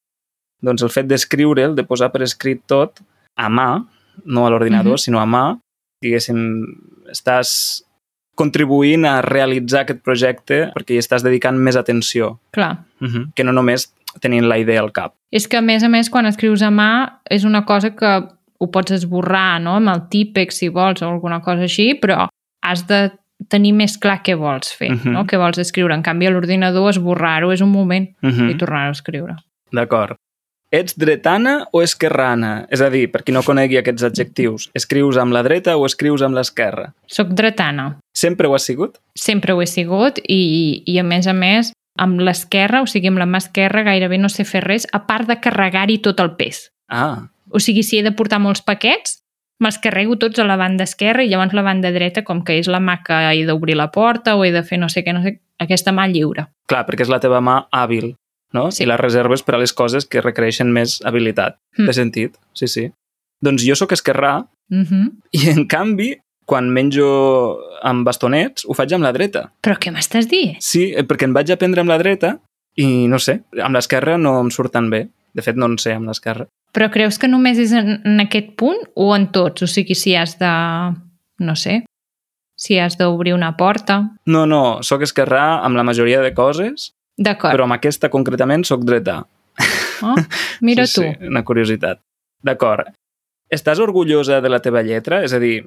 doncs 0.62 0.82
el 0.82 0.90
fet 0.90 1.08
d'escriure'l, 1.08 1.76
de 1.76 1.84
posar 1.84 2.12
per 2.12 2.22
escrit 2.22 2.62
tot, 2.66 3.00
a 3.36 3.50
mà, 3.50 3.86
no 4.26 4.46
a 4.46 4.50
l'ordinador, 4.50 4.94
Mhm. 4.94 4.98
sinó 4.98 5.20
a 5.20 5.26
mà, 5.26 5.60
diguéssim, 6.02 6.64
estàs 7.12 7.84
contribuint 8.36 9.06
a 9.06 9.22
realitzar 9.22 9.82
aquest 9.86 10.02
projecte 10.04 10.72
perquè 10.76 10.96
hi 10.96 11.02
estàs 11.02 11.24
dedicant 11.24 11.58
més 11.58 11.76
atenció, 11.76 12.40
Clar. 12.52 12.78
uh 13.02 13.08
-huh. 13.08 13.26
que 13.36 13.44
no 13.44 13.52
només 13.52 13.94
tenint 14.22 14.46
la 14.48 14.58
idea 14.58 14.80
al 14.82 14.92
cap. 14.92 15.14
És 15.32 15.48
que, 15.48 15.58
a 15.58 15.62
més 15.62 15.84
a 15.84 15.90
més, 15.90 16.10
quan 16.10 16.26
escrius 16.26 16.62
a 16.62 16.70
mà 16.72 17.20
és 17.30 17.44
una 17.44 17.66
cosa 17.66 17.96
que 17.96 18.24
ho 18.58 18.72
pots 18.72 18.92
esborrar, 18.92 19.60
no?, 19.62 19.76
amb 19.76 19.90
el 19.90 20.08
típex, 20.10 20.56
si 20.58 20.70
vols, 20.70 21.02
o 21.02 21.10
alguna 21.10 21.42
cosa 21.42 21.64
així, 21.64 22.00
però 22.02 22.28
has 22.62 22.88
de 22.88 23.12
tenir 23.50 23.74
més 23.74 23.98
clar 23.98 24.22
què 24.24 24.36
vols 24.38 24.74
fer, 24.74 24.92
Mhm. 24.92 25.12
no?, 25.12 25.26
què 25.26 25.38
vols 25.38 25.58
escriure. 25.58 25.94
En 25.94 26.02
canvi, 26.02 26.26
a 26.28 26.30
l'ordinador, 26.32 26.90
esborrar-ho 26.90 27.52
és 27.52 27.62
un 27.62 27.70
moment 27.72 28.10
Uh 28.22 28.30
-huh. 28.30 28.52
i 28.52 28.58
tornar-ho 28.58 28.88
a 28.90 28.92
escriure. 28.92 29.36
D'acord. 29.72 30.16
Ets 30.72 30.98
dretana 30.98 31.68
o 31.72 31.82
esquerrana? 31.82 32.66
És 32.70 32.82
a 32.82 32.90
dir, 32.90 33.12
per 33.12 33.24
qui 33.24 33.32
no 33.32 33.44
conegui 33.44 33.78
aquests 33.78 34.04
adjectius, 34.04 34.70
escrius 34.74 35.18
amb 35.18 35.32
la 35.32 35.44
dreta 35.44 35.78
o 35.78 35.86
escrius 35.86 36.22
amb 36.22 36.36
l'esquerra? 36.36 36.94
Soc 37.06 37.28
dretana. 37.30 37.98
Sempre 38.16 38.48
ho 38.48 38.56
has 38.56 38.64
sigut? 38.64 38.98
Sempre 39.16 39.54
ho 39.54 39.62
he 39.62 39.68
sigut 39.68 40.20
i, 40.28 40.84
i 40.88 40.98
a 41.00 41.04
més 41.04 41.28
a 41.28 41.34
més, 41.34 41.74
amb 42.00 42.20
l'esquerra, 42.24 42.82
o 42.82 42.88
sigui, 42.88 43.08
amb 43.12 43.20
la 43.20 43.26
mà 43.28 43.38
esquerra, 43.44 43.84
gairebé 43.84 44.18
no 44.18 44.30
sé 44.32 44.46
fer 44.48 44.64
res, 44.64 44.88
a 44.94 45.04
part 45.08 45.28
de 45.28 45.38
carregar-hi 45.44 46.00
tot 46.04 46.20
el 46.24 46.36
pes. 46.40 46.70
Ah, 46.90 47.28
O 47.52 47.60
sigui, 47.60 47.84
si 47.84 48.00
he 48.00 48.04
de 48.04 48.12
portar 48.12 48.40
molts 48.42 48.62
paquets, 48.66 49.20
me'ls 49.62 49.78
carrego 49.80 50.18
tots 50.20 50.40
a 50.40 50.44
la 50.44 50.58
banda 50.60 50.84
esquerra 50.84 51.24
i 51.24 51.30
llavors 51.30 51.54
la 51.54 51.62
banda 51.64 51.92
dreta, 51.94 52.24
com 52.28 52.42
que 52.44 52.58
és 52.60 52.68
la 52.68 52.80
mà 52.84 52.98
que 53.06 53.14
he 53.32 53.46
d'obrir 53.46 53.76
la 53.78 53.92
porta 53.92 54.34
o 54.36 54.44
he 54.44 54.52
de 54.52 54.64
fer 54.64 54.80
no 54.82 54.90
sé 54.90 55.04
què, 55.06 55.14
no 55.14 55.22
sé, 55.24 55.38
aquesta 55.62 55.94
mà 55.96 56.08
lliure. 56.12 56.48
clar, 56.68 56.86
perquè 56.88 57.06
és 57.06 57.10
la 57.14 57.20
teva 57.24 57.40
mà 57.46 57.68
hàbil, 57.72 58.16
no? 58.54 58.72
Sí. 58.72 58.84
I 58.84 58.88
la 58.90 58.98
reserves 58.98 59.44
per 59.44 59.56
a 59.56 59.62
les 59.62 59.72
coses 59.74 60.06
que 60.10 60.22
requereixen 60.22 60.72
més 60.74 60.98
habilitat. 61.06 61.56
Mm. 61.78 61.86
Té 61.88 61.94
sentit? 61.94 62.36
Sí, 62.54 62.68
sí. 62.68 62.90
Doncs 63.44 63.64
jo 63.68 63.76
sóc 63.76 63.92
esquerrà 63.92 64.46
Uh 64.72 64.82
-huh. 64.82 65.12
i, 65.32 65.50
en 65.50 65.68
canvi, 65.68 66.18
quan 66.46 66.70
menjo 66.74 67.08
amb 67.86 68.06
bastonets, 68.08 68.66
ho 68.66 68.76
faig 68.78 68.94
amb 68.96 69.06
la 69.06 69.14
dreta. 69.16 69.48
Però 69.66 69.78
què 69.82 69.94
m'estàs 69.94 70.30
dient? 70.30 70.60
Sí, 70.64 70.92
eh, 70.94 71.06
perquè 71.08 71.28
en 71.30 71.34
vaig 71.36 71.52
aprendre 71.54 71.82
amb 71.82 71.94
la 71.94 72.00
dreta 72.02 72.36
i, 72.78 73.08
no 73.12 73.20
sé, 73.22 73.40
amb 73.62 73.78
l'esquerra 73.78 74.18
no 74.22 74.38
em 74.44 74.52
surt 74.54 74.74
tan 74.76 74.90
bé. 74.94 75.08
De 75.36 75.44
fet, 75.44 75.58
no 75.60 75.68
en 75.68 75.76
sé 75.82 75.92
amb 75.98 76.08
l'esquerra. 76.08 76.46
Però 76.76 76.88
creus 76.92 77.18
que 77.20 77.28
només 77.28 77.60
és 77.60 77.74
en, 77.76 77.98
en 78.08 78.22
aquest 78.24 78.54
punt 78.60 78.80
o 78.96 79.10
en 79.16 79.28
tots? 79.36 79.66
O 79.66 79.68
sigui, 79.68 79.96
si 79.96 80.16
has 80.16 80.38
de... 80.40 80.52
no 81.44 81.56
sé, 81.60 81.82
si 82.56 82.78
has 82.80 82.98
d'obrir 82.98 83.34
una 83.36 83.56
porta... 83.58 84.00
No, 84.26 84.46
no, 84.48 84.82
sóc 84.84 85.04
esquerrà 85.04 85.62
amb 85.66 85.76
la 85.76 85.84
majoria 85.84 86.22
de 86.24 86.32
coses, 86.34 86.94
D'acord. 87.18 87.52
però 87.52 87.68
amb 87.68 87.76
aquesta 87.76 88.10
concretament 88.12 88.64
sóc 88.68 88.86
dreta. 88.88 89.22
Oh, 90.04 90.16
mira 90.62 90.86
sí, 90.88 90.96
tu. 90.96 91.04
Sí, 91.04 91.28
una 91.28 91.44
curiositat. 91.44 92.00
D'acord. 92.44 92.94
Estàs 93.52 93.80
orgullosa 93.84 94.40
de 94.42 94.50
la 94.50 94.62
teva 94.64 94.84
lletra? 94.84 95.22
És 95.24 95.36
a 95.36 95.40
dir, 95.40 95.66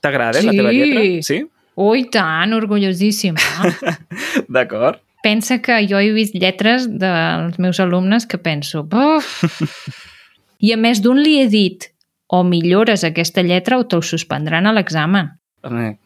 t'agrada 0.00 0.42
la 0.42 0.52
teva 0.52 0.70
Sí. 0.72 0.78
lletra? 0.78 1.04
Sí. 1.22 1.38
Ui, 1.78 2.04
tant, 2.10 2.52
orgullosíssima. 2.56 3.38
D'acord. 4.48 5.00
Pensa 5.22 5.58
que 5.62 5.80
jo 5.90 5.98
he 5.98 6.12
vist 6.14 6.34
lletres 6.34 6.86
dels 6.90 7.58
meus 7.58 7.80
alumnes 7.82 8.26
que 8.26 8.38
penso, 8.38 8.84
buf! 8.84 9.42
I 10.60 10.72
a 10.74 10.76
més 10.78 11.00
d'un 11.02 11.18
li 11.22 11.36
he 11.42 11.46
dit, 11.50 11.88
o 12.28 12.42
millores 12.44 13.04
aquesta 13.06 13.42
lletra 13.46 13.78
o 13.78 13.86
te'l 13.86 14.02
suspendran 14.02 14.66
a 14.66 14.72
l'examen. 14.74 15.30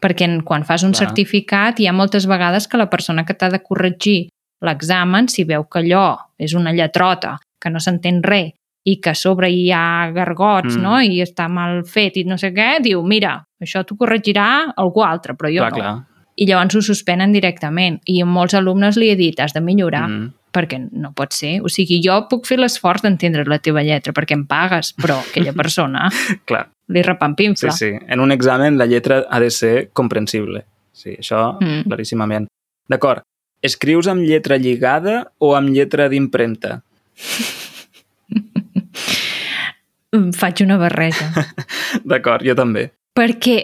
Perquè 0.01 0.27
quan 0.43 0.65
fas 0.65 0.83
un 0.83 0.93
Clar. 0.93 1.07
certificat 1.07 1.79
hi 1.79 1.85
ha 1.87 1.93
moltes 1.93 2.25
vegades 2.27 2.67
que 2.67 2.77
la 2.77 2.89
persona 2.89 3.23
que 3.25 3.35
t'ha 3.37 3.49
de 3.53 3.61
corregir 3.61 4.29
l'examen, 4.65 5.27
si 5.29 5.43
veu 5.45 5.65
que 5.69 5.79
allò 5.83 6.17
és 6.37 6.53
una 6.57 6.73
lletrota, 6.73 7.37
que 7.61 7.69
no 7.69 7.79
s'entén 7.79 8.21
res, 8.23 8.53
i 8.85 8.97
que 8.99 9.09
a 9.11 9.15
sobre 9.15 9.49
hi 9.49 9.71
ha 9.71 10.11
gargots, 10.13 10.75
Mm. 10.77 10.81
no?, 10.81 11.01
i 11.01 11.21
està 11.23 11.47
mal 11.49 11.83
fet 11.85 12.17
i 12.17 12.23
no 12.25 12.37
sé 12.37 12.53
què, 12.53 12.81
diu, 12.83 13.01
mira, 13.03 13.45
això 13.61 13.83
t'ho 13.85 13.95
corregirà 13.95 14.73
algú 14.75 15.03
altre, 15.03 15.33
però 15.35 15.49
jo 15.49 15.61
clar, 15.61 15.71
no. 15.71 15.77
clar. 15.77 15.93
I 16.35 16.45
llavors 16.49 16.75
ho 16.75 16.81
suspenen 16.81 17.31
directament. 17.31 17.99
I 18.09 18.21
a 18.21 18.25
molts 18.25 18.53
alumnes 18.55 18.97
li 18.97 19.09
he 19.11 19.15
dit, 19.15 19.39
has 19.39 19.53
de 19.53 19.61
millorar, 19.61 20.07
mm. 20.09 20.31
Perquè 20.53 20.77
no 20.91 21.09
pot 21.17 21.31
ser. 21.33 21.61
O 21.65 21.69
sigui, 21.69 21.99
jo 22.05 22.13
puc 22.29 22.45
fer 22.45 22.59
l'esforç 22.59 23.01
d'entendre 23.01 23.41
la 23.49 23.57
teva 23.57 23.81
lletra 23.81 24.13
perquè 24.13 24.33
em 24.37 24.43
pagues, 24.45 24.93
però 24.93 25.15
aquella 25.17 25.51
persona 25.61 26.09
Clar, 26.45 26.67
li 26.89 26.99
sí, 27.01 27.07
repampinfla. 27.07 27.71
sí. 27.71 27.89
En 28.07 28.19
un 28.19 28.31
examen 28.31 28.77
la 28.77 28.85
lletra 28.85 29.25
ha 29.31 29.39
de 29.39 29.49
ser 29.49 29.89
comprensible. 29.93 30.65
Sí, 30.91 31.15
això 31.17 31.57
Mm. 31.59 31.87
claríssimament. 31.87 32.45
D'acord. 32.87 33.23
Escrius 33.63 34.07
amb 34.07 34.21
lletra 34.21 34.57
lligada 34.57 35.31
o 35.39 35.55
amb 35.55 35.69
lletra 35.69 36.07
d'impremta? 36.07 36.83
Mm, 40.13 40.31
Faig 40.37 40.61
una 40.63 40.77
barreja. 40.77 41.25
D'acord, 42.09 42.45
jo 42.45 42.53
també. 42.55 42.91
perquè 43.17 43.57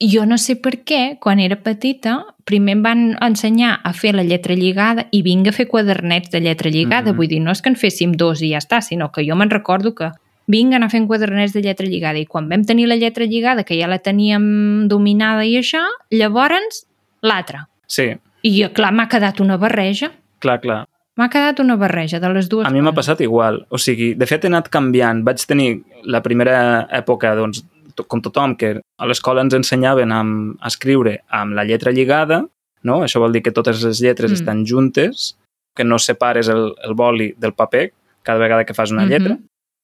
jo 0.00 0.24
no 0.26 0.36
sé 0.40 0.56
per 0.60 0.78
què, 0.84 1.18
quan 1.20 1.40
era 1.40 1.56
petita, 1.62 2.18
primer 2.44 2.74
em 2.76 2.82
van 2.84 3.02
ensenyar 3.24 3.78
a 3.84 3.92
fer 3.96 4.14
la 4.14 4.24
lletra 4.24 4.54
lligada 4.56 5.06
i 5.12 5.22
vinc 5.22 5.48
a 5.48 5.52
fer 5.52 5.66
quadernets 5.68 6.30
de 6.32 6.40
lletra 6.40 6.70
lligada. 6.70 7.12
Mhm. 7.12 7.16
Vull 7.16 7.28
dir, 7.28 7.40
no 7.40 7.52
és 7.52 7.62
que 7.62 7.70
en 7.72 7.76
féssim 7.76 8.12
dos 8.16 8.42
i 8.42 8.50
ja 8.52 8.58
està, 8.60 8.80
sinó 8.82 9.10
que 9.12 9.24
jo 9.24 9.36
me'n 9.36 9.50
recordo 9.50 9.94
que 9.94 10.10
vinc 10.46 10.72
a 10.74 10.76
anar 10.76 10.90
fent 10.92 11.06
quadernets 11.08 11.54
de 11.54 11.62
lletra 11.62 11.86
lligada 11.86 12.18
i 12.20 12.26
quan 12.26 12.48
vam 12.50 12.64
tenir 12.64 12.86
la 12.88 12.96
lletra 13.00 13.24
lligada, 13.24 13.64
que 13.64 13.78
ja 13.80 13.88
la 13.88 13.98
teníem 13.98 14.88
dominada 14.88 15.44
i 15.46 15.56
això, 15.56 15.80
llavors 16.10 16.84
l'altra. 17.22 17.68
Sí, 17.86 18.10
I 18.44 18.68
clar, 18.76 18.92
m'ha 18.92 19.08
quedat 19.08 19.40
una 19.40 19.56
barreja. 19.56 20.10
clar, 20.38 20.60
clar. 20.60 20.86
M'ha 21.16 21.28
quedat 21.30 21.60
una 21.62 21.76
barreja 21.78 22.18
de 22.18 22.28
les 22.34 22.48
dues 22.50 22.66
A 22.66 22.72
mi 22.74 22.80
m'ha 22.82 22.92
passat 22.94 23.20
igual. 23.22 23.60
O 23.70 23.78
sigui, 23.78 24.14
de 24.18 24.26
fet 24.26 24.44
he 24.44 24.50
anat 24.50 24.66
canviant. 24.72 25.22
Vaig 25.26 25.44
tenir 25.46 25.68
la 26.10 26.20
primera 26.24 26.88
època, 26.90 27.36
doncs, 27.38 27.62
com 28.10 28.20
tothom, 28.22 28.56
que 28.58 28.80
a 28.82 29.06
l'escola 29.06 29.44
ens 29.46 29.54
ensenyaven 29.54 30.10
amb, 30.12 30.56
a 30.60 30.66
escriure 30.72 31.20
amb 31.30 31.54
la 31.54 31.62
lletra 31.64 31.92
lligada, 31.94 32.40
no? 32.82 33.02
Això 33.06 33.22
vol 33.22 33.32
dir 33.32 33.44
que 33.46 33.52
totes 33.54 33.84
les 33.86 34.00
lletres 34.02 34.30
Mm. 34.30 34.34
mm. 34.34 34.40
estan 34.40 34.64
juntes, 34.66 35.36
que 35.76 35.84
no 35.84 35.98
separes 35.98 36.48
el, 36.48 36.74
el 36.82 36.94
boli 36.94 37.32
del 37.38 37.54
paper 37.54 37.92
cada 38.22 38.38
vegada 38.38 38.64
que 38.64 38.74
fas 38.74 38.90
una 38.90 39.04
Mhm. 39.04 39.10
lletra. 39.10 39.38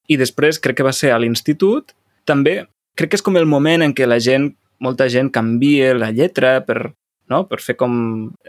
I 0.09 0.17
després, 0.17 0.59
crec 0.59 0.77
que 0.79 0.83
va 0.83 0.93
ser 0.93 1.13
a 1.13 1.19
l'institut, 1.19 1.93
també 2.25 2.67
crec 2.97 3.11
que 3.11 3.17
és 3.17 3.23
com 3.23 3.37
el 3.37 3.47
moment 3.47 3.83
en 3.83 3.95
què 3.95 4.07
la 4.07 4.19
gent, 4.19 4.57
molta 4.81 5.09
gent 5.09 5.31
canvia 5.31 5.95
la 5.95 6.11
lletra 6.11 6.65
per, 6.67 6.95
no? 7.31 7.45
per 7.49 7.61
fer 7.63 7.77
com 7.81 7.95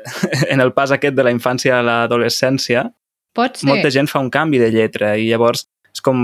en 0.54 0.64
el 0.64 0.74
pas 0.74 0.92
aquest 0.92 1.16
de 1.18 1.26
la 1.28 1.34
infància 1.34 1.80
a 1.80 1.86
l'adolescència, 1.86 2.90
molta 3.38 3.92
gent 3.94 4.10
fa 4.12 4.20
un 4.20 4.32
canvi 4.34 4.60
de 4.60 4.72
lletra 4.74 5.16
i 5.16 5.30
llavors 5.30 5.66
és 5.92 6.04
com 6.04 6.20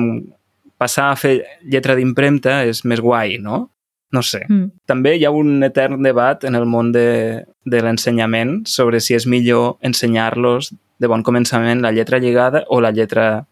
passar 0.78 1.12
a 1.12 1.18
fer 1.18 1.40
lletra 1.64 1.96
d'impremta 1.98 2.62
és 2.68 2.84
més 2.86 3.02
guai, 3.02 3.38
no? 3.42 3.68
No 4.16 4.22
sé. 4.24 4.46
Mm. 4.48 4.70
També 4.88 5.18
hi 5.18 5.26
ha 5.28 5.34
un 5.36 5.64
etern 5.68 6.00
debat 6.04 6.46
en 6.48 6.56
el 6.56 6.68
món 6.70 6.94
de, 6.96 7.44
de 7.68 7.82
l'ensenyament 7.84 8.62
sobre 8.70 9.02
si 9.04 9.18
és 9.18 9.28
millor 9.28 9.76
ensenyar-los 9.84 10.72
de 10.98 11.10
bon 11.12 11.26
començament 11.28 11.84
la 11.84 11.92
lletra 11.92 12.20
lligada 12.24 12.64
o 12.72 12.80
la 12.82 12.94
lletra 12.96 13.46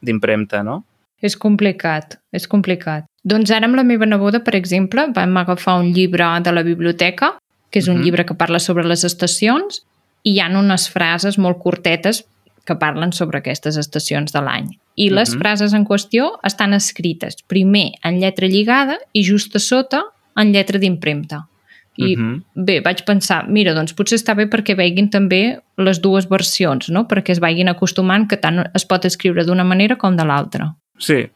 d'impremta, 0.00 0.62
no? 0.62 0.84
És 1.20 1.36
complicat, 1.36 2.16
és 2.32 2.46
complicat. 2.48 3.04
Doncs 3.28 3.50
ara 3.52 3.68
amb 3.68 3.76
la 3.76 3.84
meva 3.84 4.06
neboda, 4.08 4.40
per 4.40 4.54
exemple, 4.56 5.10
vam 5.12 5.36
agafar 5.36 5.80
un 5.82 5.90
llibre 5.92 6.28
de 6.40 6.54
la 6.54 6.62
biblioteca 6.64 7.34
que 7.70 7.78
és 7.78 7.88
un 7.88 7.96
Mhm. 7.98 8.02
llibre 8.04 8.26
que 8.26 8.34
parla 8.34 8.58
sobre 8.58 8.84
les 8.84 9.04
estacions, 9.04 9.84
i 10.22 10.32
hi 10.34 10.40
ha 10.40 10.48
unes 10.48 10.88
frases 10.90 11.38
molt 11.38 11.58
curtetes 11.58 12.24
que 12.64 12.76
parlen 12.76 13.12
sobre 13.12 13.38
aquestes 13.38 13.76
estacions 13.76 14.32
de 14.32 14.40
l'any. 14.40 14.78
I 14.96 15.10
les 15.10 15.30
Mhm. 15.30 15.38
frases 15.38 15.72
en 15.72 15.86
qüestió 15.86 16.38
estan 16.44 16.74
escrites 16.74 17.42
primer 17.46 17.92
en 18.04 18.20
lletra 18.20 18.46
lligada 18.46 18.98
i 19.12 19.24
just 19.24 19.56
a 19.56 19.58
sota 19.58 20.02
en 20.36 20.52
lletra 20.52 20.78
d'impremta. 20.78 21.48
I 21.96 22.16
Mhm. 22.16 22.44
bé, 22.54 22.80
vaig 22.80 23.04
pensar, 23.04 23.48
mira, 23.48 23.74
doncs 23.74 23.94
potser 23.94 24.18
està 24.18 24.34
bé 24.34 24.48
perquè 24.48 24.76
veguin 24.76 25.10
també 25.10 25.60
les 25.76 26.00
dues 26.00 26.28
versions, 26.28 26.88
no? 26.88 27.06
perquè 27.08 27.30
es 27.30 27.40
vagin 27.40 27.68
acostumant 27.68 28.28
que 28.28 28.36
tant 28.36 28.70
es 28.74 28.84
pot 28.84 29.04
escriure 29.04 29.44
d'una 29.44 29.64
manera 29.64 29.96
com 29.96 30.16
de 30.16 30.24
l'altra. 30.24 30.76
Sí. 30.98 31.26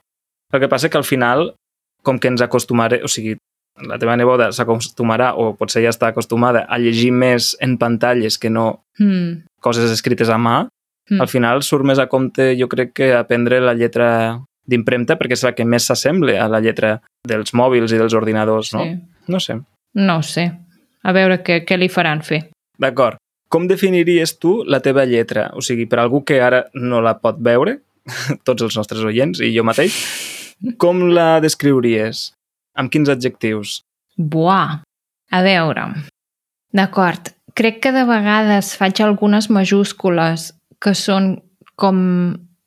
El 0.53 0.61
que 0.61 0.69
passa 0.69 0.89
que 0.89 0.99
al 0.99 1.05
final, 1.05 1.55
com 2.03 2.19
que 2.19 2.29
ens 2.29 2.41
acostumaré, 2.41 3.03
o 3.03 3.09
sigui, 3.09 3.37
la 3.83 3.99
teva 3.99 4.17
neboda 4.17 4.51
s'acostumarà, 4.53 5.33
o 5.37 5.55
potser 5.59 5.83
ja 5.83 5.91
està 5.91 6.09
acostumada, 6.13 6.65
a 6.69 6.79
llegir 6.79 7.11
més 7.13 7.57
en 7.61 7.77
pantalles 7.79 8.39
que 8.39 8.51
no 8.51 8.85
Mm. 8.99 9.43
coses 9.61 9.91
escrites 9.91 10.29
a 10.29 10.37
mà, 10.39 10.69
Mm. 11.11 11.21
al 11.21 11.29
final 11.29 11.63
surt 11.63 11.85
més 11.85 11.99
a 11.99 12.07
compte, 12.07 12.55
jo 12.57 12.69
crec 12.69 12.93
que 12.95 13.13
aprendre 13.15 13.61
la 13.61 13.75
lletra 13.75 14.41
d'impremta 14.67 15.19
perquè 15.19 15.33
és 15.33 15.43
la 15.43 15.53
que 15.53 15.65
més 15.65 15.85
s'assembla 15.85 16.39
a 16.41 16.49
la 16.49 16.61
lletra 16.61 17.01
dels 17.27 17.53
mòbils 17.53 17.93
i 17.93 17.99
dels 17.99 18.15
ordinadors, 18.15 18.73
no? 18.73 18.85
Sí. 18.85 19.01
No 19.29 19.41
sé. 19.41 19.61
No 19.95 20.23
sé. 20.23 20.53
A 21.03 21.13
veure 21.13 21.43
què, 21.43 21.65
què 21.67 21.77
li 21.77 21.89
faran 21.89 22.23
fer. 22.23 22.49
D'acord. 22.79 23.17
Com 23.49 23.67
definiries 23.69 24.39
tu 24.39 24.65
la 24.67 24.81
teva 24.81 25.05
lletra? 25.05 25.51
O 25.55 25.61
sigui, 25.61 25.85
per 25.87 25.99
algú 25.99 26.25
que 26.25 26.41
ara 26.41 26.65
no 26.75 27.01
la 27.03 27.19
pot 27.21 27.37
veure, 27.39 27.81
tots 28.45 28.63
els 28.63 28.77
nostres 28.77 29.05
oients 29.05 29.41
i 29.41 29.53
jo 29.55 29.63
mateix, 29.65 29.93
com 30.79 31.09
la 31.11 31.41
descriuries? 31.41 32.33
Amb 32.75 32.91
quins 32.91 33.09
adjectius? 33.09 33.83
Buah. 34.17 34.83
A 35.31 35.43
veure. 35.43 35.87
D'acord. 36.75 37.31
Crec 37.55 37.81
que 37.83 37.93
de 37.95 38.05
vegades 38.05 38.75
faig 38.77 39.01
algunes 39.03 39.49
majúscules 39.51 40.53
que 40.83 40.95
són 40.95 41.37
com 41.79 41.99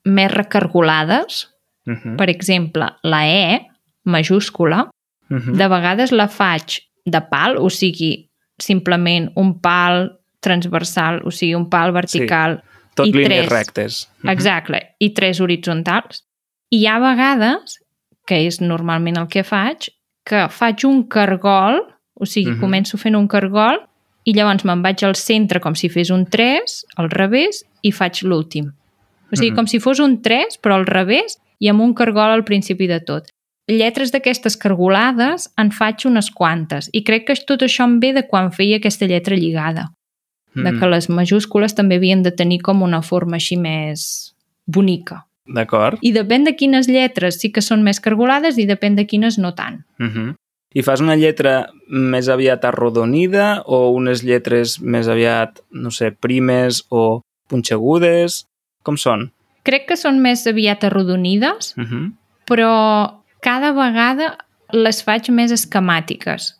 més 0.08 0.32
recargolades. 0.32 1.48
Uh 1.88 1.94
-huh. 1.96 2.16
Per 2.18 2.30
exemple, 2.30 2.88
la 3.04 3.26
E, 3.28 3.68
majúscula, 4.04 4.90
Uh 5.30 5.38
-huh. 5.38 5.58
de 5.58 5.68
vegades 5.68 6.12
la 6.12 6.28
faig 6.28 6.80
de 7.06 7.22
pal, 7.22 7.58
o 7.58 7.70
sigui, 7.70 8.30
simplement 8.58 9.30
un 9.36 9.60
pal 9.60 10.20
transversal, 10.40 11.22
o 11.26 11.32
sigui, 11.32 11.54
un 11.56 11.70
pal 11.70 11.92
vertical, 11.92 12.64
Tot 12.96 13.08
i 13.08 13.12
línies 13.12 13.48
tres. 13.48 13.50
rectes. 13.50 14.10
Uh 14.24 14.24
-huh. 14.24 14.32
exacte, 14.32 14.96
i 15.00 15.10
tres 15.14 15.40
horitzontals. 15.40 16.26
I 16.70 16.78
hi 16.78 16.88
ha 16.88 17.00
vegades, 17.00 17.80
que 18.26 18.48
és 18.48 18.62
normalment 18.62 19.18
el 19.18 19.28
que 19.28 19.44
faig, 19.44 19.90
que 20.28 20.48
faig 20.52 20.84
un 20.86 21.04
cargol, 21.08 21.80
o 22.20 22.26
sigui, 22.26 22.52
Mhm. 22.52 22.60
començo 22.62 22.98
fent 23.00 23.16
un 23.16 23.28
cargol 23.28 23.80
i 24.26 24.34
llavors 24.34 24.66
me'n 24.66 24.82
vaig 24.84 25.04
al 25.06 25.16
centre 25.16 25.60
com 25.62 25.74
si 25.76 25.88
fes 25.90 26.10
un 26.10 26.26
3, 26.26 26.86
al 26.98 27.10
revés, 27.10 27.64
i 27.82 27.92
faig 27.92 28.24
l'últim. 28.24 28.74
O 29.32 29.36
sigui, 29.36 29.52
Mhm. 29.52 29.56
com 29.56 29.68
si 29.68 29.80
fos 29.80 30.00
un 30.00 30.22
3, 30.22 30.60
però 30.62 30.76
al 30.76 30.86
revés, 30.86 31.38
i 31.60 31.70
amb 31.70 31.82
un 31.82 31.94
cargol 31.94 32.32
al 32.32 32.44
principi 32.44 32.88
de 32.88 33.00
tot. 33.00 33.30
Lletres 33.68 34.12
d'aquestes 34.12 34.56
cargolades 34.58 35.50
en 35.58 35.72
faig 35.72 36.06
unes 36.06 36.30
quantes, 36.32 36.90
i 36.94 37.04
crec 37.04 37.26
que 37.28 37.36
tot 37.46 37.62
això 37.62 37.84
em 37.84 38.00
ve 38.00 38.14
de 38.14 38.28
quan 38.28 38.52
feia 38.52 38.78
aquesta 38.78 39.06
lletra 39.08 39.36
lligada 39.36 39.92
de 40.56 40.72
Mm. 40.72 40.80
que 40.80 40.88
les 40.88 41.10
majúscules 41.10 41.76
també 41.76 41.96
havien 41.96 42.24
de 42.24 42.32
tenir 42.32 42.62
com 42.62 42.82
una 42.82 43.02
forma 43.02 43.36
així 43.38 43.58
més 43.58 44.34
bonica. 44.66 45.27
D'acord. 45.48 45.98
I 46.02 46.12
depèn 46.12 46.44
de 46.44 46.56
quines 46.56 46.88
lletres 46.88 47.40
sí 47.40 47.52
que 47.52 47.62
són 47.62 47.84
més 47.84 48.00
cargolades 48.00 48.58
i 48.58 48.66
depèn 48.68 48.96
de 48.96 49.06
quines 49.08 49.38
no 49.38 49.54
tant. 49.54 49.84
Uh 50.00 50.06
-huh. 50.08 50.36
I 50.76 50.82
fas 50.84 51.00
una 51.02 51.16
lletra 51.16 51.70
més 51.90 52.28
aviat 52.28 52.66
arrodonida 52.66 53.64
o 53.66 53.90
unes 53.92 54.22
lletres 54.24 54.82
més 54.82 55.08
aviat, 55.08 55.60
no 55.72 55.90
sé, 55.92 56.12
primes 56.12 56.84
o 56.90 57.22
punxegudes? 57.48 58.46
Com 58.84 58.98
són? 58.98 59.32
Crec 59.64 59.88
que 59.88 59.98
són 59.98 60.20
més 60.24 60.46
aviat 60.48 60.84
arrodonides, 60.84 61.74
Uh 61.78 61.84
-huh. 61.84 62.12
però 62.46 63.22
cada 63.42 63.72
vegada 63.72 64.38
les 64.72 65.02
faig 65.04 65.30
més 65.30 65.52
esquemàtiques. 65.52 66.56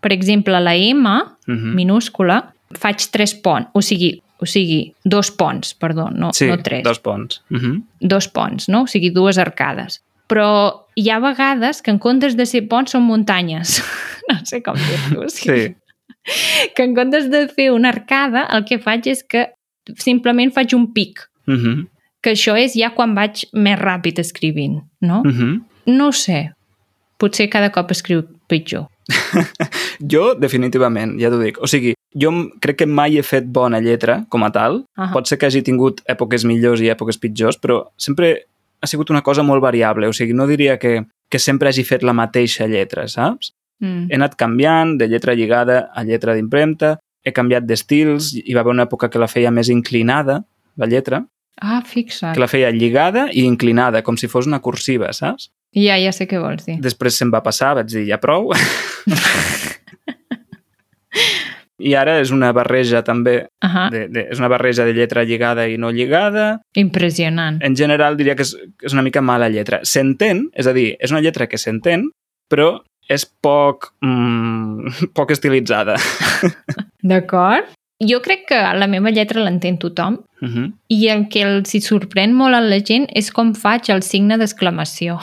Per 0.00 0.12
exemple, 0.12 0.58
la 0.60 0.74
M, 0.74 1.06
Uh 1.06 1.54
-huh. 1.54 1.74
minúscula, 1.74 2.52
faig 2.72 2.96
tres 3.10 3.34
ponts, 3.34 3.68
o 3.72 3.82
sigui, 3.82 4.22
o 4.40 4.46
sigui, 4.46 4.94
dos 5.04 5.30
ponts, 5.30 5.74
perdó, 5.74 6.08
no, 6.10 6.32
Sí, 6.32 6.46
no 6.48 6.58
tres. 6.62 6.82
dos 6.82 6.98
ponts. 6.98 7.42
Uh 7.50 7.58
-huh. 7.58 7.82
dos 8.00 8.28
ponts, 8.28 8.68
no? 8.68 8.82
O 8.82 8.86
sigui, 8.86 9.10
dues 9.10 9.38
arcades. 9.38 10.02
Però 10.28 10.86
hi 10.96 11.10
ha 11.10 11.18
vegades 11.18 11.82
que 11.82 11.90
en 11.90 11.98
comptes 11.98 12.36
de 12.36 12.46
ser 12.46 12.68
ponts 12.68 12.92
són 12.92 13.02
muntanyes. 13.02 13.82
no 14.30 14.38
sé 14.44 14.62
com 14.62 14.74
dir-ho. 14.76 15.24
O 15.24 15.28
sigui, 15.28 15.68
Sí. 15.68 15.74
Que 16.74 16.82
en 16.84 16.94
comptes 16.94 17.30
de 17.30 17.48
fer 17.48 17.70
una 17.72 17.88
arcada, 17.88 18.46
el 18.52 18.64
que 18.64 18.78
faig 18.78 19.06
és 19.06 19.22
que 19.24 19.48
simplement 19.96 20.52
faig 20.52 20.74
un 20.74 20.92
pic. 20.92 21.18
Uh 21.46 21.54
-huh. 21.54 21.88
Que 22.22 22.32
això 22.32 22.54
és 22.58 22.74
ja 22.74 22.90
quan 22.94 23.14
vaig 23.14 23.46
més 23.52 23.78
ràpid 23.78 24.18
escrivint, 24.18 24.82
no? 25.00 25.22
Uh 25.24 25.30
-huh. 25.32 25.62
No 25.86 26.12
sé. 26.12 26.52
Potser 27.18 27.48
cada 27.48 27.70
cop 27.70 27.90
escriu 27.90 28.22
pitjor. 28.48 28.86
Jo, 30.12 30.34
definitivament, 30.38 31.16
ja 31.20 31.30
t'ho 31.32 31.40
dic. 31.42 31.58
O 31.62 31.68
sigui, 31.70 31.92
jo 32.16 32.30
crec 32.62 32.80
que 32.82 32.86
mai 32.88 33.18
he 33.18 33.22
fet 33.26 33.46
bona 33.52 33.80
lletra, 33.84 34.20
com 34.32 34.44
a 34.46 34.50
tal. 34.54 34.82
Ahà. 34.96 35.12
Pot 35.14 35.28
ser 35.30 35.38
que 35.38 35.48
hagi 35.50 35.62
tingut 35.66 36.00
èpoques 36.10 36.44
millors 36.48 36.80
i 36.84 36.90
èpoques 36.92 37.18
pitjors, 37.20 37.58
però 37.60 37.82
sempre 38.00 38.32
ha 38.80 38.88
sigut 38.88 39.10
una 39.12 39.22
cosa 39.22 39.42
molt 39.46 39.62
variable. 39.62 40.08
O 40.08 40.12
sigui, 40.16 40.34
no 40.36 40.46
diria 40.48 40.78
que, 40.80 41.02
que 41.30 41.38
sempre 41.38 41.68
hagi 41.68 41.84
fet 41.84 42.02
la 42.06 42.14
mateixa 42.16 42.66
lletra, 42.70 43.06
saps? 43.08 43.52
Mm. 43.80 44.08
He 44.10 44.16
anat 44.18 44.36
canviant 44.40 44.96
de 45.00 45.08
lletra 45.08 45.34
lligada 45.36 45.86
a 45.94 46.04
lletra 46.04 46.34
d'impremta, 46.36 46.98
he 47.24 47.32
canviat 47.36 47.66
d'estils, 47.68 48.32
hi 48.40 48.54
va 48.56 48.62
haver 48.64 48.72
una 48.72 48.86
època 48.88 49.10
que 49.12 49.20
la 49.20 49.28
feia 49.28 49.50
més 49.52 49.68
inclinada, 49.72 50.40
la 50.80 50.86
lletra, 50.88 51.24
Ah, 51.60 51.82
fixa't. 51.84 52.32
que 52.32 52.40
la 52.40 52.48
feia 52.48 52.70
lligada 52.72 53.26
i 53.36 53.42
inclinada, 53.44 54.00
com 54.02 54.16
si 54.16 54.28
fos 54.32 54.46
una 54.48 54.60
cursiva, 54.64 55.10
saps? 55.12 55.50
Ja, 55.76 55.96
ja 56.02 56.10
sé 56.12 56.26
què 56.26 56.38
vols 56.42 56.64
dir. 56.66 56.78
Després 56.82 57.14
se'm 57.20 57.30
va 57.30 57.42
passar, 57.42 57.74
vaig 57.78 57.86
dir, 57.92 58.06
ja 58.08 58.18
prou. 58.18 58.50
I 61.80 61.94
ara 61.96 62.18
és 62.20 62.28
una 62.34 62.50
barreja 62.52 63.00
també, 63.06 63.46
Ahà, 63.64 63.86
de, 63.92 64.02
de, 64.12 64.26
és 64.34 64.40
una 64.42 64.50
barreja 64.52 64.84
de 64.84 64.92
lletra 64.92 65.22
lligada 65.24 65.64
i 65.70 65.78
no 65.80 65.88
lligada. 65.90 66.60
impressionant. 66.76 67.56
En 67.64 67.74
general 67.76 68.18
diria 68.18 68.34
que 68.36 68.42
és, 68.44 68.52
és 68.84 68.92
una 68.92 69.02
mica 69.06 69.22
mala 69.24 69.48
lletra. 69.48 69.80
S'entén, 69.82 70.50
és 70.52 70.66
a 70.68 70.74
dir, 70.76 70.96
és 71.00 71.10
una 71.10 71.22
lletra 71.24 71.46
que 71.48 71.56
s'entén, 71.56 72.10
però 72.52 72.82
és 73.08 73.24
poc, 73.24 73.94
mm, 74.04 75.08
poc 75.16 75.30
estilitzada. 75.32 75.96
D'acord? 77.02 77.72
Jo 78.00 78.20
crec 78.24 78.46
que 78.48 78.58
la 78.76 78.86
meva 78.88 79.10
lletra 79.12 79.42
l'entén 79.44 79.78
tothom 79.78 80.18
Uh 80.40 80.48
-huh. 80.48 80.72
i 80.88 81.08
el 81.08 81.28
que 81.28 81.42
els 81.42 81.74
hi 81.74 81.80
sorprèn 81.84 82.32
molt 82.32 82.54
a 82.54 82.60
la 82.60 82.78
gent 82.80 83.06
és 83.14 83.30
com 83.30 83.52
faig 83.54 83.90
el 83.90 84.00
signe 84.02 84.38
d'exclamació. 84.38 85.18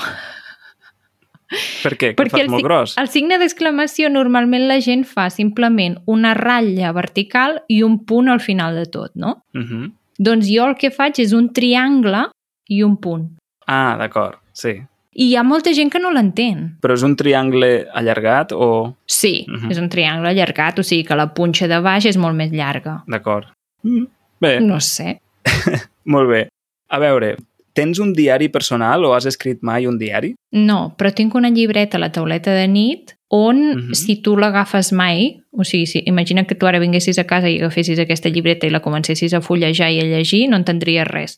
Per 1.84 1.94
què? 1.98 2.14
Que 2.16 2.30
fas 2.30 2.42
el, 2.42 2.50
molt 2.50 2.64
gros? 2.64 2.96
el 3.00 3.08
signe 3.08 3.38
d'exclamació 3.40 4.10
normalment 4.10 4.68
la 4.68 4.80
gent 4.82 5.06
fa 5.06 5.30
simplement 5.30 5.98
una 6.06 6.34
ratlla 6.34 6.92
vertical 6.92 7.62
i 7.68 7.82
un 7.84 8.00
punt 8.06 8.28
al 8.30 8.40
final 8.44 8.76
de 8.76 8.86
tot, 8.86 9.12
no? 9.16 9.44
Uh 9.54 9.62
-huh. 9.62 9.92
Doncs 10.20 10.48
jo 10.50 10.66
el 10.68 10.76
que 10.76 10.90
faig 10.92 11.20
és 11.20 11.32
un 11.34 11.54
triangle 11.54 12.30
i 12.70 12.84
un 12.84 12.98
punt. 12.98 13.30
Ah, 13.68 13.96
d'acord, 13.98 14.36
sí. 14.54 14.82
I 15.20 15.30
hi 15.32 15.36
ha 15.36 15.44
molta 15.44 15.74
gent 15.74 15.92
que 15.92 16.00
no 16.00 16.12
l'entén. 16.12 16.78
Però 16.82 16.94
és 16.94 17.04
un 17.04 17.16
triangle 17.16 17.88
allargat 17.94 18.52
o... 18.52 18.96
Sí, 19.06 19.46
uh 19.48 19.52
Mhm. 19.54 19.66
-huh. 19.68 19.72
és 19.72 19.78
un 19.80 19.90
triangle 19.90 20.30
allargat, 20.30 20.80
o 20.80 20.84
sigui 20.84 21.04
que 21.04 21.16
la 21.16 21.34
punxa 21.34 21.68
de 21.68 21.80
baix 21.80 22.06
és 22.06 22.18
molt 22.18 22.36
més 22.36 22.52
llarga. 22.52 23.04
D'acord. 23.08 23.48
Mm. 23.84 24.06
Bé, 24.42 24.60
No 24.60 24.80
sé. 24.80 25.20
molt 26.06 26.30
bé. 26.30 26.48
A 26.90 27.00
veure, 27.00 27.36
tens 27.78 28.00
un 28.02 28.12
diari 28.18 28.50
personal 28.50 29.06
o 29.06 29.13
has 29.13 29.28
escrit 29.30 29.62
mai 29.62 29.86
un 29.86 30.00
diari? 30.02 30.34
No, 30.58 30.96
però 30.98 31.12
tinc 31.13 31.36
una 31.38 31.52
llibreta 31.54 31.98
a 32.00 32.02
la 32.02 32.10
tauleta 32.12 32.56
de 32.58 32.66
nit 32.68 33.13
on, 33.30 33.58
uh 33.58 33.76
Mhm. 33.76 33.90
-huh. 33.90 33.94
si 33.94 34.16
tu 34.22 34.36
l'agafes 34.38 34.92
mai, 34.92 35.42
o 35.52 35.63
sigui, 35.63 35.86
si, 35.86 36.02
imagina 36.06 36.46
que 36.46 36.56
tu 36.56 36.66
ara 36.66 36.80
vinguessis 36.80 37.20
a 37.20 37.26
casa 37.26 37.50
i 37.50 37.58
agafessis 37.60 38.00
aquesta 38.00 38.30
llibreta 38.30 38.66
i 38.68 38.70
la 38.72 38.80
comencessis 38.82 39.34
a 39.34 39.42
fullejar 39.42 39.92
i 39.92 40.00
a 40.00 40.04
llegir, 40.04 40.48
no 40.50 40.56
entendries 40.58 41.08
res. 41.08 41.38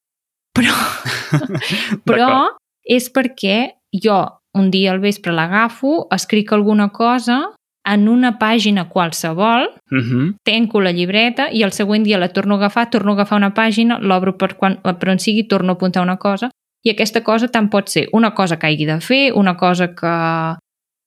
Però, 0.54 0.73
però 2.06 2.49
és 2.86 3.10
perquè 3.13 3.71
jo 3.91 4.19
un 4.54 4.71
dia 4.71 4.91
al 4.91 4.99
vespre 4.99 5.32
l'agafo, 5.34 6.08
escric 6.12 6.52
alguna 6.54 6.89
cosa 6.89 7.52
en 7.93 8.08
una 8.08 8.38
pàgina 8.39 8.89
qualsevol, 8.89 9.69
Uh 9.91 9.97
-huh. 9.97 10.36
tenco 10.43 10.82
la 10.82 10.91
llibreta 10.91 11.49
i 11.52 11.63
el 11.63 11.71
següent 11.71 12.04
dia 12.06 12.17
la 12.19 12.30
torno 12.30 12.54
a 12.54 12.58
agafar, 12.58 12.89
torno 12.89 13.12
a 13.12 13.13
agafar 13.15 13.38
una 13.38 13.54
pàgina, 13.54 13.97
l'obro 13.99 14.38
per, 14.38 14.56
quan, 14.56 14.80
per 14.84 15.10
on 15.10 15.19
sigui, 15.19 15.47
torno 15.47 15.71
a 15.71 15.75
apuntar 15.75 16.04
una 16.04 16.17
cosa 16.17 16.49
i 16.84 16.93
aquesta 16.93 17.21
cosa 17.23 17.49
tant 17.52 17.69
pot 17.69 17.89
ser 17.91 18.08
una 18.15 18.32
cosa 18.36 18.58
que 18.60 18.67
hagi 18.67 18.86
de 18.88 18.99
fer, 19.04 19.34
una 19.36 19.56
cosa 19.58 19.89
que, 19.95 20.15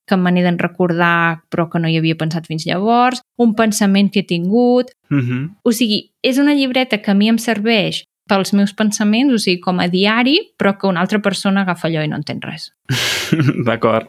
que 0.07 0.17
me 0.17 0.33
n'he 0.33 0.45
de 0.45 0.55
recordar 0.59 1.43
però 1.49 1.69
que 1.71 1.81
no 1.81 1.89
hi 1.89 1.97
havia 1.97 2.19
pensat 2.19 2.47
fins 2.47 2.67
llavors, 2.69 3.23
un 3.39 3.55
pensament 3.55 4.13
que 4.13 4.21
he 4.21 4.27
tingut... 4.29 4.93
Uh 5.11 5.19
-huh. 5.19 5.51
O 5.63 5.73
sigui, 5.73 6.13
és 6.23 6.39
una 6.39 6.55
llibreta 6.55 6.99
que 6.99 7.11
a 7.11 7.15
mi 7.15 7.29
em 7.29 7.39
serveix 7.39 8.05
pels 8.29 8.53
meus 8.53 8.73
pensaments, 8.73 9.35
o 9.35 9.39
sigui, 9.39 9.61
com 9.61 9.81
a 9.81 9.89
diari, 9.89 10.55
però 10.59 10.79
que 10.79 10.87
una 10.87 11.01
altra 11.01 11.21
persona 11.21 11.63
agafa 11.63 11.89
allò 11.89 12.05
i 12.05 12.09
no 12.09 12.17
entén 12.17 12.41
res. 12.41 12.73
D'acord, 13.67 14.09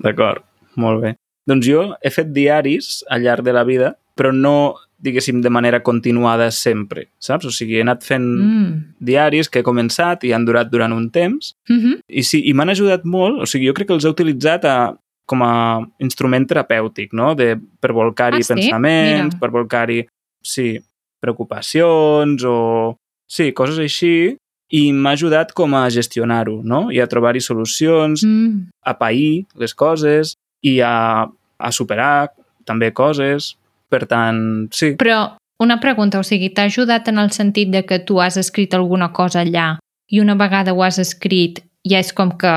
d'acord. 0.00 0.42
Molt 0.76 1.02
bé. 1.02 1.16
Doncs 1.46 1.66
jo 1.68 1.94
he 2.02 2.10
fet 2.10 2.32
diaris 2.32 3.02
al 3.10 3.20
llarg 3.22 3.44
de 3.44 3.52
la 3.52 3.64
vida, 3.64 3.96
però 4.16 4.30
no, 4.32 4.74
diguéssim, 5.04 5.42
de 5.42 5.50
manera 5.50 5.82
continuada 5.82 6.50
sempre, 6.50 7.08
saps? 7.18 7.44
O 7.46 7.50
sigui, 7.52 7.76
he 7.76 7.82
anat 7.82 8.02
fent 8.06 8.24
Mm. 8.24 8.94
diaris 9.00 9.50
que 9.50 9.58
he 9.60 9.62
començat 9.66 10.24
i 10.24 10.32
han 10.32 10.44
durat 10.46 10.70
durant 10.70 10.92
un 10.92 11.10
temps, 11.10 11.54
Mm 11.68 11.78
-hmm. 11.80 11.98
i 12.08 12.22
sí, 12.22 12.40
i 12.48 12.52
m'han 12.54 12.70
ajudat 12.70 13.04
molt, 13.04 13.40
o 13.42 13.46
sigui, 13.46 13.66
jo 13.66 13.74
crec 13.74 13.88
que 13.88 13.94
els 13.94 14.04
he 14.04 14.08
utilitzat 14.08 14.64
a, 14.64 14.94
com 15.26 15.42
a 15.42 15.86
instrument 15.98 16.46
terapèutic, 16.48 17.12
no? 17.12 17.34
De, 17.34 17.56
per 17.80 17.92
volcar-hi 17.92 18.38
Ah, 18.40 18.42
sí? 18.42 18.54
pensaments, 18.54 19.34
Mira. 19.34 19.38
per 19.40 19.50
volcar-hi, 19.50 20.06
sí, 20.42 20.78
preocupacions 21.20 22.44
o... 22.44 22.96
Sí, 23.26 23.52
coses 23.52 23.78
així, 23.78 24.36
i 24.70 24.92
m'ha 24.92 25.12
ajudat 25.16 25.52
com 25.56 25.72
a 25.74 25.88
gestionar-ho, 25.90 26.60
no? 26.62 26.90
I 26.92 27.00
a 27.00 27.06
trobar-hi 27.06 27.40
solucions, 27.40 28.22
Mm. 28.24 28.68
a 28.84 28.98
pair 28.98 29.46
les 29.56 29.74
coses 29.74 30.33
i 30.64 30.78
a, 30.80 31.26
a 31.28 31.70
superar 31.72 32.32
també 32.64 32.90
coses. 32.96 33.54
Per 33.92 34.02
tant, 34.10 34.38
sí, 34.74 34.94
Però 34.98 35.36
una 35.62 35.78
pregunta, 35.80 36.18
o 36.18 36.26
sigui, 36.26 36.50
t'ha 36.50 36.66
ajudat 36.66 37.08
en 37.12 37.20
el 37.22 37.30
sentit 37.36 37.70
de 37.70 37.84
que 37.86 38.00
tu 38.02 38.18
has 38.20 38.38
escrit 38.40 38.74
alguna 38.74 39.12
cosa 39.14 39.44
allà 39.44 39.76
i 40.10 40.20
una 40.20 40.34
vegada 40.34 40.74
ho 40.74 40.82
has 40.82 40.98
escrit 40.98 41.60
ja 41.86 42.00
és 42.00 42.12
com 42.16 42.32
que 42.40 42.54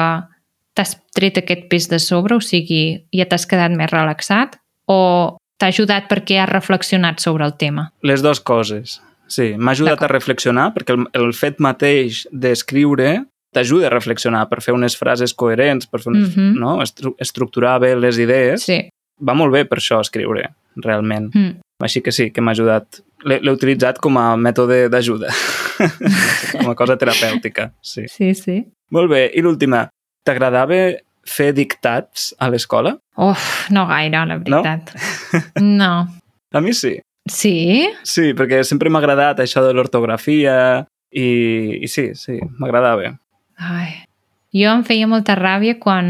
t'has 0.77 0.95
tret 1.15 1.37
aquest 1.41 1.67
pes 1.71 1.89
de 1.91 1.99
sobre, 1.99 2.37
o 2.37 2.43
sigui, 2.43 3.03
ja 3.13 3.27
t'has 3.29 3.47
quedat 3.49 3.73
més 3.75 3.91
relaxat? 3.91 4.57
O 4.87 5.37
t'ha 5.57 5.71
ajudat 5.73 6.07
perquè 6.09 6.39
has 6.41 6.49
reflexionat 6.51 7.21
sobre 7.23 7.45
el 7.45 7.57
tema? 7.57 7.91
les 8.01 8.23
dues 8.23 8.39
coses. 8.39 9.01
Sí, 9.27 9.55
m'ha 9.57 9.73
ajudat 9.75 10.05
a 10.05 10.07
reflexionar 10.07 10.69
perquè 10.75 10.95
el, 10.95 11.07
el 11.17 11.33
fet 11.35 11.59
mateix 11.59 12.23
d'escriure 12.31 13.25
t'ajuda 13.57 13.89
a 13.89 13.93
reflexionar 13.95 14.45
per 14.51 14.61
fer 14.61 14.75
unes 14.77 14.93
frases 14.99 15.33
coherents, 15.33 15.89
per 15.89 15.99
fer 16.03 16.13
unes, 16.13 16.35
Mhm. 16.37 16.53
no? 16.61 16.77
Estru 16.85 17.15
estructurar 17.19 17.79
bé 17.81 17.95
les 17.97 18.19
idees. 18.21 18.63
Sí. 18.69 18.83
Va 19.19 19.33
molt 19.33 19.51
bé 19.51 19.65
per 19.65 19.79
això 19.81 19.97
escriure, 19.99 20.51
realment. 20.77 21.31
Mm. 21.33 21.55
Així 21.81 22.01
que 22.05 22.11
sí, 22.13 22.29
que 22.31 22.41
m'ha 22.41 22.53
ajudat. 22.53 23.01
L'he 23.25 23.51
utilitzat 23.51 23.97
com 24.01 24.15
a 24.17 24.35
mètode 24.37 24.87
d'ajuda, 24.93 25.29
com 26.61 26.69
a 26.69 26.75
cosa 26.77 26.95
terapèutica. 26.97 27.71
Sí. 27.81 28.05
Sí, 28.09 28.33
sí. 28.37 28.59
Molt 28.93 29.09
bé, 29.11 29.23
i 29.33 29.41
l'última. 29.41 29.87
T'agradava 30.25 30.77
fer 31.27 31.51
dictats 31.53 32.33
a 32.39 32.49
l'escola? 32.49 32.95
Uf, 33.17 33.69
no 33.73 33.85
gaire, 33.89 34.21
la 34.29 34.37
veritat. 34.37 34.93
No? 35.61 36.07
A 36.53 36.61
mi 36.61 36.73
sí. 36.73 36.97
Sí? 37.29 37.89
Sí, 38.07 38.31
perquè 38.37 38.61
sempre 38.63 38.89
m'ha 38.89 38.99
agradat 39.01 39.41
això 39.43 39.61
de 39.65 39.73
l'ortografia 39.75 40.85
i, 41.11 41.27
i 41.83 41.87
sí, 41.91 42.11
sí, 42.15 42.37
m'agradava. 42.59 43.15
Ai. 43.57 44.03
Jo 44.53 44.71
em 44.71 44.83
feia 44.87 45.07
molta 45.07 45.35
ràbia 45.35 45.77
quan 45.79 46.07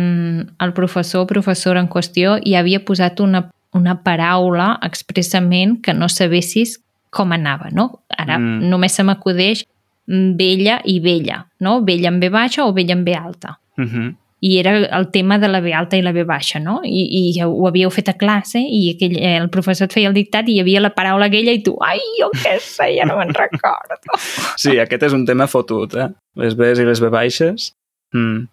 el 0.62 0.74
professor 0.74 1.26
o 1.26 1.28
professora 1.30 1.82
en 1.82 1.88
qüestió 1.90 2.38
hi 2.44 2.54
havia 2.56 2.84
posat 2.86 3.20
una, 3.24 3.48
una 3.74 3.96
paraula 4.04 4.78
expressament 4.86 5.82
que 5.82 5.94
no 5.94 6.08
sabessis 6.08 6.78
com 7.10 7.32
anava, 7.32 7.70
no? 7.72 8.02
Ara 8.10 8.38
Mm. 8.38 8.60
mm. 8.60 8.70
només 8.70 8.94
se 8.94 9.04
m'acudeix 9.04 9.66
vella 10.08 10.82
i 10.86 11.00
vella, 11.04 11.46
no? 11.60 11.82
Vella 11.84 12.10
amb 12.10 12.22
B 12.22 12.30
baixa 12.30 12.66
o 12.66 12.74
vella 12.74 12.94
amb 12.96 13.06
B 13.06 13.16
alta. 13.16 13.58
Uh 13.78 13.84
-huh. 13.84 14.16
I 14.46 14.60
era 14.60 14.76
el 15.00 15.08
tema 15.10 15.40
de 15.42 15.48
la 15.50 15.60
B 15.66 15.72
alta 15.74 15.98
i 15.98 16.04
la 16.06 16.12
B 16.14 16.22
baixa, 16.30 16.60
no? 16.62 16.80
I, 16.86 17.04
i 17.34 17.42
ho 17.42 17.66
havíeu 17.68 17.90
fet 17.90 18.12
a 18.12 18.14
classe 18.20 18.60
i 18.62 18.84
aquell, 18.94 19.16
eh, 19.18 19.32
el 19.42 19.50
professor 19.50 19.88
et 19.90 19.96
feia 19.96 20.12
el 20.12 20.14
dictat 20.14 20.46
i 20.50 20.58
hi 20.58 20.62
havia 20.62 20.82
la 20.84 20.92
paraula 20.94 21.26
aquella 21.26 21.56
i 21.58 21.64
tu, 21.66 21.74
ai, 21.82 21.98
jo 22.20 22.30
què 22.38 22.58
sé, 22.62 22.92
ja 23.00 23.08
no 23.10 23.18
me'n 23.18 23.34
recordo. 23.34 23.98
Sí, 24.62 24.76
aquest 24.82 25.08
és 25.10 25.14
un 25.18 25.26
tema 25.26 25.48
fotut, 25.50 25.96
eh? 25.98 26.10
Les 26.38 26.54
Bs 26.58 26.84
i 26.84 26.86
les 26.86 27.02
B 27.02 27.10
baixes. 27.14 27.72
Mm. 28.14 28.46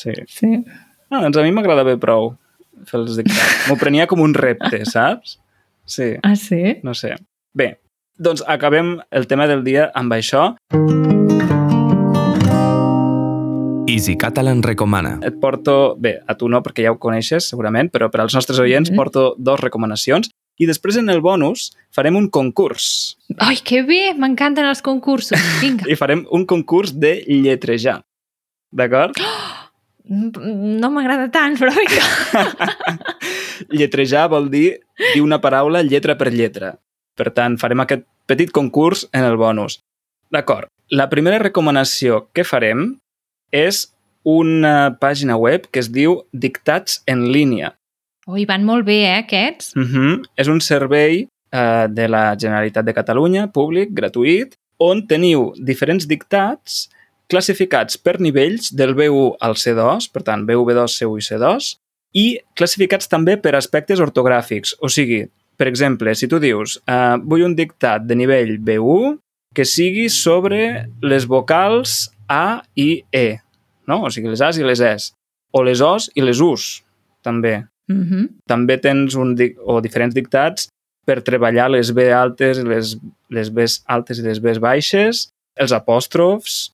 Sí. 0.00 0.16
Sí. 0.28 0.54
Ah, 1.10 1.20
doncs 1.20 1.36
a 1.36 1.44
mi 1.44 1.52
m'agradava 1.52 1.98
prou 2.00 2.32
fer 2.88 3.02
els 3.02 3.20
dictats. 3.20 3.66
M'ho 3.68 3.76
prenia 3.76 4.08
com 4.08 4.24
un 4.24 4.32
repte, 4.34 4.84
saps? 4.88 5.36
Sí, 5.84 6.14
Ah, 6.22 6.32
sí? 6.36 6.78
no 6.86 6.94
sé. 6.96 7.12
Bé, 7.52 7.74
doncs 8.16 8.40
acabem 8.46 8.96
el 9.10 9.26
tema 9.28 9.46
del 9.50 9.64
dia 9.68 9.90
amb 9.94 10.16
això. 10.16 10.54
Easy 13.90 14.16
Catalan 14.16 14.62
recomana. 14.62 15.18
Et 15.26 15.34
porto, 15.40 15.96
bé, 15.98 16.20
a 16.30 16.36
tu 16.38 16.48
no, 16.48 16.60
perquè 16.62 16.84
ja 16.86 16.92
ho 16.94 16.98
coneixes 17.02 17.48
segurament, 17.50 17.90
però 17.90 18.10
per 18.10 18.20
als 18.22 18.34
nostres 18.36 18.58
oients 18.62 18.90
Mhm. 18.90 18.96
porto 18.96 19.34
dos 19.38 19.58
recomanacions 19.60 20.30
i 20.58 20.66
després 20.66 20.96
en 20.96 21.08
el 21.10 21.20
bonus 21.20 21.72
farem 21.90 22.14
un 22.16 22.28
concurs. 22.28 23.16
Ai, 23.38 23.56
que 23.64 23.82
bé! 23.82 24.14
M'encanten 24.14 24.64
els 24.66 24.82
concursos. 24.82 25.38
Vinga. 25.62 25.88
I 25.88 25.96
farem 25.96 26.26
un 26.30 26.46
concurs 26.46 26.92
de 26.98 27.24
lletrejar. 27.26 28.02
D'acord? 28.72 29.16
No 30.10 30.88
m'agrada 30.90 31.28
tant, 31.30 31.54
però 31.56 31.70
vinga. 31.70 32.56
Lletrejar 33.78 34.24
vol 34.32 34.48
dir 34.50 34.80
dir 35.14 35.20
una 35.22 35.38
paraula 35.40 35.84
lletra 35.86 36.16
per 36.18 36.32
lletra. 36.34 36.72
Per 37.14 37.30
tant, 37.30 37.56
farem 37.60 37.78
aquest 37.84 38.02
petit 38.26 38.50
concurs 38.50 39.04
en 39.12 39.22
el 39.22 39.36
bonus. 39.36 39.76
D'acord. 40.32 40.66
La 40.90 41.06
primera 41.12 41.38
recomanació 41.38 42.24
que 42.34 42.42
farem 42.42 42.96
és 43.50 43.88
una 44.24 44.96
pàgina 45.00 45.36
web 45.40 45.66
que 45.70 45.80
es 45.80 45.90
diu 45.92 46.20
Dictats 46.32 47.00
en 47.06 47.28
línia. 47.32 47.74
Ui, 48.28 48.44
van 48.46 48.64
molt 48.64 48.84
bé, 48.86 49.02
eh, 49.08 49.18
aquests? 49.24 49.74
Uh 49.76 49.82
-huh. 49.82 50.24
És 50.36 50.48
un 50.48 50.60
servei 50.60 51.26
eh, 51.52 51.86
de 51.88 52.08
la 52.08 52.36
Generalitat 52.36 52.84
de 52.84 52.94
Catalunya, 52.94 53.46
públic, 53.52 53.90
gratuït, 53.92 54.54
on 54.78 55.06
teniu 55.06 55.52
diferents 55.56 56.06
dictats 56.06 56.88
classificats 57.30 57.98
per 57.98 58.18
nivells 58.20 58.72
del 58.74 58.94
B1 58.94 59.36
al 59.40 59.54
C2, 59.54 60.10
per 60.12 60.22
tant, 60.22 60.46
B1, 60.46 60.64
B2, 60.66 60.86
C1 60.98 61.18
i 61.18 61.26
C2, 61.28 61.74
i 62.12 62.26
classificats 62.58 63.08
també 63.08 63.36
per 63.36 63.54
aspectes 63.54 64.00
ortogràfics. 64.00 64.74
O 64.82 64.88
sigui, 64.88 65.24
per 65.56 65.68
exemple, 65.68 66.14
si 66.14 66.26
tu 66.26 66.40
dius 66.42 66.78
eh, 66.88 67.16
vull 67.22 67.44
un 67.46 67.54
dictat 67.54 68.06
de 68.08 68.16
nivell 68.18 68.58
B1 68.58 69.18
que 69.54 69.66
sigui 69.66 70.08
sobre 70.08 70.88
les 71.02 71.26
vocals 71.26 72.10
A 72.30 72.62
i 72.78 73.02
E, 73.12 73.40
no? 73.90 74.04
O 74.06 74.10
sigui, 74.14 74.30
les 74.30 74.40
A's 74.40 74.58
i 74.60 74.64
les 74.64 74.80
E's, 74.80 75.10
o 75.52 75.64
les 75.66 75.80
O's 75.82 76.06
i 76.14 76.22
les 76.22 76.40
U's, 76.40 76.82
també 77.26 77.66
Uh 77.90 77.96
-huh. 78.06 78.28
també 78.46 78.78
tens 78.78 79.16
un 79.18 79.34
o 79.66 79.80
diferents 79.80 80.14
dictats 80.14 80.68
per 81.04 81.22
treballar 81.26 81.68
les 81.70 81.90
B 81.92 82.12
altes 82.14 82.58
i 82.58 82.62
les, 82.62 82.96
les 83.30 83.50
B 83.50 83.64
altes 83.86 84.18
i 84.20 84.22
les 84.22 84.38
B 84.40 84.52
baixes, 84.60 85.30
els 85.56 85.72
apòstrofs, 85.72 86.70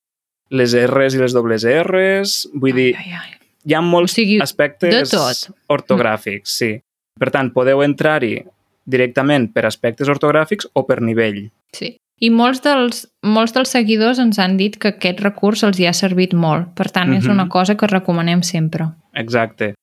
les 0.50 0.74
R's 0.74 1.14
i 1.14 1.18
les 1.18 1.32
dobles 1.32 1.64
R's, 1.64 2.48
vull 2.52 2.74
dir, 2.74 2.94
Ai, 2.96 3.04
ai, 3.06 3.12
ai. 3.12 3.38
hi 3.64 3.74
ha 3.74 3.80
molts 3.80 4.12
O 4.12 4.14
sigui, 4.14 4.38
aspectes 4.42 5.10
de 5.10 5.16
tot. 5.16 5.56
ortogràfics, 5.68 6.50
sí. 6.58 6.80
Per 7.18 7.30
tant, 7.30 7.50
podeu 7.50 7.82
entrar-hi 7.82 8.44
directament 8.84 9.52
per 9.54 9.64
aspectes 9.64 10.08
ortogràfics 10.08 10.68
o 10.74 10.84
per 10.86 11.00
nivell. 11.00 11.50
Sí. 11.72 11.96
I 12.20 12.30
molts 12.32 12.62
dels, 12.64 13.02
molts 13.22 13.52
dels 13.52 13.68
seguidors 13.68 14.18
ens 14.22 14.38
han 14.40 14.56
dit 14.56 14.78
que 14.80 14.88
aquest 14.94 15.20
recurs 15.20 15.62
els 15.66 15.78
hi 15.78 15.86
ha 15.86 15.92
servit 15.92 16.32
molt. 16.34 16.70
Per 16.74 16.88
tant, 16.90 17.12
és 17.12 17.24
Mhm. 17.24 17.32
una 17.32 17.48
cosa 17.48 17.76
que 17.76 17.86
recomanem 17.86 18.42
sempre. 18.42 18.86
Exacte. 19.14 19.74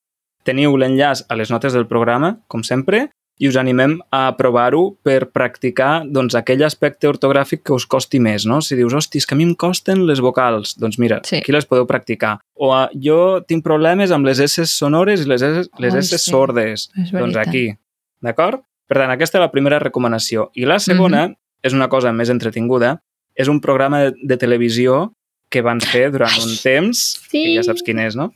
Teniu 0.43 0.75
l'enllaç 0.77 1.23
a 1.29 1.35
les 1.35 1.51
notes 1.51 1.73
del 1.73 1.85
programa, 1.87 2.39
com 2.47 2.63
sempre, 2.63 3.09
i 3.39 3.47
us 3.47 3.55
animem 3.55 3.99
a 4.11 4.35
provar-ho 4.37 4.97
per 5.03 5.31
practicar 5.31 6.03
doncs, 6.09 6.35
aquell 6.35 6.63
aspecte 6.63 7.07
ortogràfic 7.07 7.63
que 7.63 7.73
us 7.73 7.85
costi 7.85 8.19
més, 8.19 8.45
no? 8.45 8.61
Si 8.61 8.75
dius, 8.75 8.93
hosti, 8.93 9.17
és 9.19 9.25
que 9.25 9.33
a 9.35 9.37
mi 9.37 9.43
em 9.43 9.55
costen 9.55 10.05
les 10.05 10.19
vocals, 10.19 10.75
doncs 10.77 10.99
mira, 10.99 11.21
Sí. 11.23 11.37
aquí 11.37 11.51
les 11.51 11.65
podeu 11.65 11.85
practicar. 11.87 12.39
O 12.55 12.73
uh, 12.73 12.87
jo 12.93 13.41
tinc 13.47 13.63
problemes 13.63 14.11
amb 14.11 14.25
les 14.25 14.39
S 14.39 14.65
sonores 14.65 15.21
i 15.21 15.25
les 15.29 15.41
S, 15.41 15.69
les 15.79 15.93
S 15.95 16.09
sí. 16.21 16.31
sordes. 16.31 16.89
És 16.97 17.11
Doncs 17.11 17.33
veritat. 17.33 17.47
aquí, 17.47 17.75
d'acord? 18.21 18.61
Per 18.87 18.97
tant, 18.97 19.11
aquesta 19.11 19.37
és 19.37 19.41
la 19.41 19.51
primera 19.51 19.79
recomanació. 19.79 20.51
I 20.55 20.65
la 20.65 20.77
segona 20.79 21.33
és 21.63 21.73
una 21.73 21.87
cosa 21.89 22.11
més 22.11 22.29
entretinguda, 22.29 22.97
és 23.35 23.47
un 23.49 23.59
programa 23.61 24.03
de, 24.03 24.13
de 24.21 24.37
televisió 24.37 25.13
que 25.49 25.61
van 25.61 25.79
fer 25.81 26.09
durant 26.11 26.31
Ai, 26.33 26.43
un 26.45 26.55
temps, 26.61 27.01
sí. 27.29 27.39
que 27.43 27.55
ja 27.57 27.63
saps 27.63 27.83
quin 27.85 27.99
és, 27.99 28.15
no? 28.19 28.31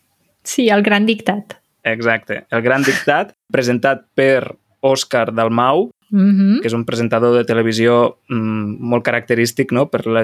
Sí, 0.48 0.70
el 0.70 0.84
gran 0.86 1.06
dictat. 1.06 1.58
Exacte. 1.88 2.46
El 2.52 2.62
Gran 2.62 2.84
Dictat, 2.84 3.34
presentat 3.52 4.06
per 4.16 4.56
Òscar 4.84 5.32
Dalmau, 5.34 5.90
Uh 6.10 6.20
-huh. 6.22 6.62
que 6.62 6.68
és 6.68 6.74
un 6.74 6.86
presentador 6.86 7.36
de 7.36 7.44
televisió 7.44 8.20
mm, 8.30 8.78
molt 8.80 9.04
característic 9.04 9.74
no? 9.74 9.90
per 9.90 10.08
la, 10.08 10.22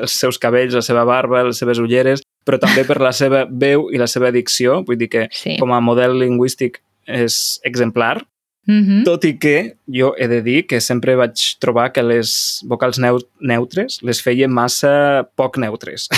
els 0.00 0.12
seus 0.12 0.38
cabells, 0.38 0.74
la 0.74 0.80
seva 0.82 1.02
barba, 1.04 1.42
les 1.42 1.58
seves 1.58 1.78
ulleres, 1.80 2.22
però 2.46 2.56
també 2.60 2.84
per 2.84 3.00
la 3.00 3.10
seva 3.12 3.44
veu 3.50 3.90
i 3.90 3.98
la 3.98 4.06
seva 4.06 4.30
dicció, 4.30 4.84
vull 4.86 4.96
dir 4.96 5.08
que 5.08 5.28
Sí. 5.32 5.56
com 5.58 5.72
a 5.72 5.80
model 5.80 6.20
lingüístic 6.20 6.78
és 7.06 7.58
exemplar, 7.64 8.22
Uh 8.66 8.80
-huh. 8.80 9.04
tot 9.04 9.24
i 9.24 9.38
que 9.38 9.76
jo 9.86 10.14
he 10.16 10.26
de 10.26 10.40
dir 10.42 10.66
que 10.66 10.80
sempre 10.80 11.14
vaig 11.16 11.36
trobar 11.60 11.92
que 11.92 12.02
les 12.02 12.64
vocals 12.66 12.98
neu 12.98 13.18
neutres 13.40 14.02
les 14.02 14.22
feia 14.22 14.48
massa 14.48 15.28
poc 15.36 15.58
neutres. 15.58 16.08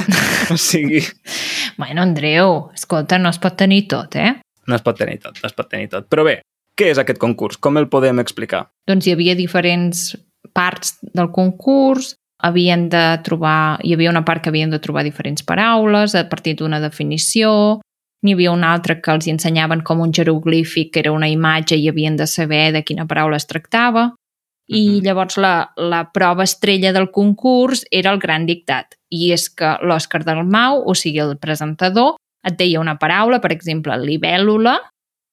o 0.50 0.56
sigui, 0.56 1.02
Bueno, 1.76 2.02
Andreu, 2.02 2.70
escolta, 2.74 3.18
no 3.18 3.30
es 3.30 3.38
pot 3.38 3.56
tenir 3.56 3.86
tot, 3.88 4.16
eh? 4.16 4.40
no 4.66 4.76
es 4.76 4.82
pot 4.82 4.98
tenir 4.98 5.18
tot, 5.18 5.38
no 5.42 5.48
es 5.48 5.54
pot 5.56 5.68
tenir 5.68 5.88
tot. 5.90 6.06
Però 6.10 6.24
bé, 6.26 6.40
què 6.78 6.90
és 6.92 7.00
aquest 7.00 7.20
concurs? 7.22 7.58
Com 7.58 7.78
el 7.80 7.88
podem 7.92 8.20
explicar? 8.22 8.66
Doncs 8.88 9.06
hi 9.06 9.14
havia 9.16 9.34
diferents 9.38 10.12
parts 10.54 10.96
del 11.02 11.30
concurs, 11.34 12.14
havien 12.42 12.88
de 12.92 13.02
trobar, 13.26 13.80
hi 13.82 13.94
havia 13.96 14.12
una 14.12 14.24
part 14.26 14.42
que 14.42 14.52
havien 14.52 14.70
de 14.70 14.80
trobar 14.82 15.04
diferents 15.06 15.44
paraules 15.46 16.14
a 16.18 16.26
partir 16.28 16.56
d'una 16.58 16.80
definició 16.82 17.80
n'hi 18.22 18.32
havia 18.34 18.52
un 18.52 18.62
altre 18.64 19.00
que 19.02 19.10
els 19.10 19.26
ensenyaven 19.26 19.82
com 19.82 20.00
un 20.00 20.12
jeroglífic, 20.12 20.92
que 20.92 21.00
era 21.00 21.12
una 21.12 21.28
imatge 21.28 21.76
i 21.76 21.88
havien 21.88 22.16
de 22.16 22.26
saber 22.26 22.72
de 22.72 22.82
quina 22.84 23.06
paraula 23.06 23.36
es 23.36 23.46
tractava. 23.46 24.12
I 24.68 24.88
Mhm. 25.00 25.02
llavors 25.04 25.36
la, 25.38 25.72
la 25.76 26.12
prova 26.12 26.44
estrella 26.44 26.92
del 26.92 27.10
concurs 27.10 27.84
era 27.90 28.12
el 28.12 28.18
gran 28.18 28.46
dictat. 28.46 28.94
I 29.10 29.32
és 29.32 29.48
que 29.50 29.76
l'Òscar 29.82 30.22
del 30.24 30.44
Mau, 30.44 30.82
o 30.86 30.94
sigui, 30.94 31.18
el 31.18 31.36
presentador, 31.36 32.14
et 32.44 32.56
deia 32.56 32.80
una 32.80 32.96
paraula, 32.98 33.40
per 33.40 33.52
exemple, 33.52 33.92
libèl·lula, 33.98 34.78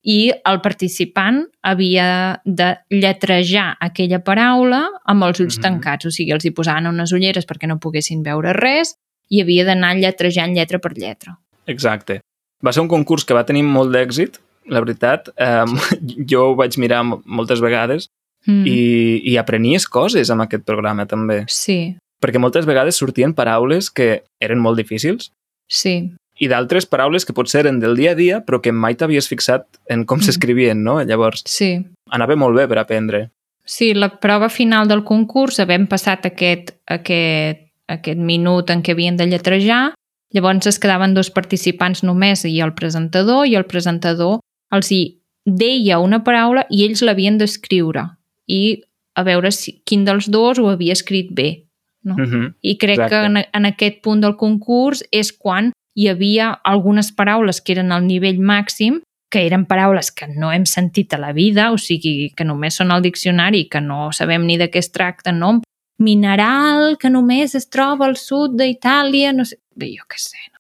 i 0.04 0.32
el 0.45 0.62
participant 0.62 1.45
havia 1.62 2.41
de 2.45 2.78
lletrejar 2.89 3.78
aquella 3.80 4.19
paraula 4.23 4.88
amb 5.06 5.23
els 5.23 5.39
ulls 5.39 5.58
Mhm. 5.58 5.62
tancats, 5.62 6.06
o 6.06 6.12
sigui, 6.12 6.32
els 6.32 6.45
hi 6.45 6.52
posaven 6.52 6.88
unes 6.88 7.12
ulleres 7.12 7.45
perquè 7.45 7.67
no 7.67 7.80
poguessin 7.80 8.23
veure 8.23 8.54
res 8.54 8.95
i 9.30 9.41
havia 9.41 9.63
d'anar 9.65 9.95
lletrejant 9.95 10.54
lletra 10.56 10.80
per 10.80 10.93
lletra. 10.97 11.38
Exacte. 11.67 12.21
Va 12.65 12.74
ser 12.74 12.82
un 12.82 12.89
concurs 12.91 13.24
que 13.26 13.34
va 13.34 13.45
tenir 13.48 13.63
molt 13.63 13.91
d'èxit, 13.95 14.39
la 14.67 14.82
veritat. 14.84 15.30
Eh, 15.38 15.65
jo 16.32 16.50
ho 16.52 16.56
vaig 16.60 16.78
mirar 16.78 17.04
mo- 17.04 17.22
moltes 17.26 17.62
vegades 17.62 18.10
Mm. 18.48 18.63
i, 18.65 19.22
i 19.34 19.36
aprenies 19.36 19.84
coses 19.86 20.30
amb 20.32 20.45
aquest 20.45 20.63
programa 20.63 21.04
també. 21.06 21.41
Sí, 21.52 21.98
Perquè 22.24 22.39
moltes 22.39 22.65
vegades 22.65 22.95
sortien 22.95 23.34
paraules 23.36 23.89
que 23.91 24.24
eren 24.39 24.60
molt 24.63 24.78
difícils 24.80 25.34
sí, 25.67 26.12
i 26.39 26.48
d'altres 26.48 26.86
paraules 26.88 27.26
que 27.28 27.34
potser 27.36 27.65
eren 27.65 27.82
del 27.84 27.98
dia 28.00 28.12
a 28.12 28.15
dia 28.15 28.39
però 28.48 28.62
que 28.63 28.72
mai 28.72 28.95
t'havies 28.95 29.28
fixat 29.28 29.67
en 29.91 30.06
com 30.06 30.19
Mm. 30.19 30.24
s'escrivien, 30.24 30.82
no? 30.84 31.02
Llavors, 31.04 31.43
sí. 31.45 31.84
anava 32.12 32.38
molt 32.39 32.56
bé 32.56 32.65
per 32.72 32.80
aprendre. 32.80 33.30
Sí, 33.65 33.93
la 33.93 34.08
prova 34.19 34.48
final 34.50 34.88
del 34.88 35.04
concurs, 35.04 35.60
havent 35.60 35.89
passat 35.89 36.26
aquest, 36.26 36.72
aquest, 36.88 37.67
aquest 37.91 38.17
minut 38.19 38.69
en 38.72 38.82
què 38.82 38.91
havien 38.95 39.17
de 39.19 39.28
lletrejar, 39.28 39.93
llavors 40.34 40.68
es 40.68 40.80
quedaven 40.80 41.13
dos 41.13 41.32
participants 41.34 42.04
només 42.04 42.46
i 42.46 42.60
el 42.62 42.74
presentador, 42.74 43.48
i 43.48 43.56
el 43.56 43.65
presentador 43.65 44.39
els 44.72 44.92
hi 44.92 45.02
deia 45.46 46.00
una 46.00 46.24
paraula 46.24 46.65
i 46.70 46.84
ells 46.86 47.02
l'havien 47.02 47.39
d'escriure 47.39 48.06
i 48.48 48.82
a 49.18 49.26
veure 49.26 49.52
si, 49.52 49.80
quin 49.86 50.06
dels 50.06 50.30
dos 50.32 50.60
ho 50.60 50.70
havia 50.70 50.94
escrit 50.94 51.32
bé. 51.36 51.65
No? 52.04 52.15
Mm 52.15 52.26
-hmm. 52.26 52.54
I 52.62 52.78
crec 52.78 53.00
Exacte. 53.00 53.10
que 53.10 53.26
en, 53.26 53.38
en 53.54 53.65
aquest 53.65 54.02
punt 54.02 54.22
del 54.22 54.36
concurs 54.36 55.04
és 55.12 55.32
quan 55.32 55.72
hi 55.96 56.08
havia 56.08 56.60
algunes 56.63 57.12
paraules 57.12 57.62
que 57.62 57.74
eren 57.74 57.92
al 57.92 58.06
nivell 58.06 58.39
màxim, 58.39 59.02
que 59.30 59.46
eren 59.46 59.65
paraules 59.65 60.12
que 60.12 60.28
no 60.28 60.52
hem 60.52 60.65
sentit 60.65 61.13
a 61.13 61.18
la 61.18 61.34
vida, 61.34 61.72
o 61.72 61.78
sigui, 61.78 62.32
que 62.36 62.46
només 62.46 62.76
són 62.76 62.92
al 62.92 63.02
diccionari, 63.02 63.68
que 63.70 63.82
no 63.82 64.12
sabem 64.12 64.46
ni 64.46 64.58
de 64.58 64.70
què 64.72 64.80
es 64.80 64.92
tracta, 64.92 65.32
no? 65.32 65.62
Mineral 65.99 66.95
que 66.99 67.12
només 67.12 67.55
es 67.59 67.67
troba 67.67 68.07
al 68.07 68.15
sud 68.19 68.55
d'Itàlia, 68.59 69.33
no 69.35 69.45
sé... 69.45 69.59
Bé, 69.79 69.91
jo 69.95 70.07
què 70.09 70.19
sé. 70.19 70.39
No? 70.51 70.59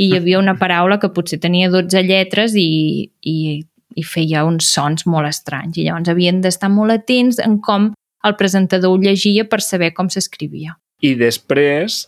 I 0.00 0.10
hi 0.10 0.16
havia 0.18 0.40
una 0.40 0.56
paraula 0.60 0.98
que 1.00 1.12
potser 1.12 1.38
tenia 1.40 1.70
12 1.72 2.02
lletres 2.04 2.56
i, 2.58 3.10
i, 3.20 3.36
i 3.96 4.04
feia 4.04 4.44
uns 4.48 4.68
sons 4.72 5.06
molt 5.08 5.28
estranys. 5.28 5.78
I 5.78 5.86
llavors 5.88 6.10
havien 6.12 6.40
d'estar 6.44 6.72
molt 6.72 6.96
atents 6.96 7.40
en 7.44 7.58
com 7.64 7.90
el 8.24 8.36
presentador 8.36 8.92
ho 8.92 9.00
llegia 9.00 9.46
per 9.48 9.62
saber 9.64 9.92
com 9.96 10.10
s'escrivia. 10.12 10.76
I 11.00 11.14
després, 11.16 12.02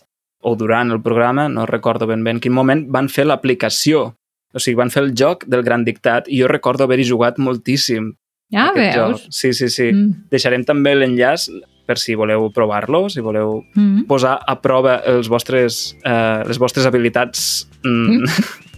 o 0.45 0.55
durant 0.57 0.93
el 0.93 1.01
programa, 1.01 1.47
no 1.49 1.65
recordo 1.65 2.07
ben 2.09 2.23
bé 2.23 2.35
en 2.35 2.41
quin 2.43 2.53
moment, 2.53 2.85
van 2.93 3.09
fer 3.09 3.25
l'aplicació. 3.25 4.11
O 4.53 4.61
sigui, 4.61 4.77
van 4.77 4.93
fer 4.93 5.01
el 5.07 5.13
joc 5.17 5.47
del 5.49 5.63
gran 5.65 5.85
dictat 5.85 6.29
i 6.29 6.43
jo 6.43 6.49
recordo 6.51 6.85
haver-hi 6.85 7.07
jugat 7.09 7.39
moltíssim. 7.41 8.11
Aquest 8.53 8.77
veus? 8.77 9.23
Joc. 9.23 9.33
Sí, 9.33 9.53
sí, 9.57 9.69
sí. 9.73 9.89
Mm. 9.89 10.27
Deixarem 10.29 10.65
també 10.67 10.93
l'enllaç 10.93 11.47
per 11.85 11.97
si 11.99 12.15
voleu 12.15 12.49
provar-lo, 12.55 13.09
si 13.09 13.19
voleu 13.21 13.63
Mm. 13.75 14.05
posar 14.07 14.39
a 14.47 14.55
prova 14.61 15.01
els 15.05 15.27
vostres, 15.29 15.95
eh, 16.03 16.43
les 16.47 16.59
vostres 16.59 16.85
habilitats 16.85 17.67
mm, 17.83 18.23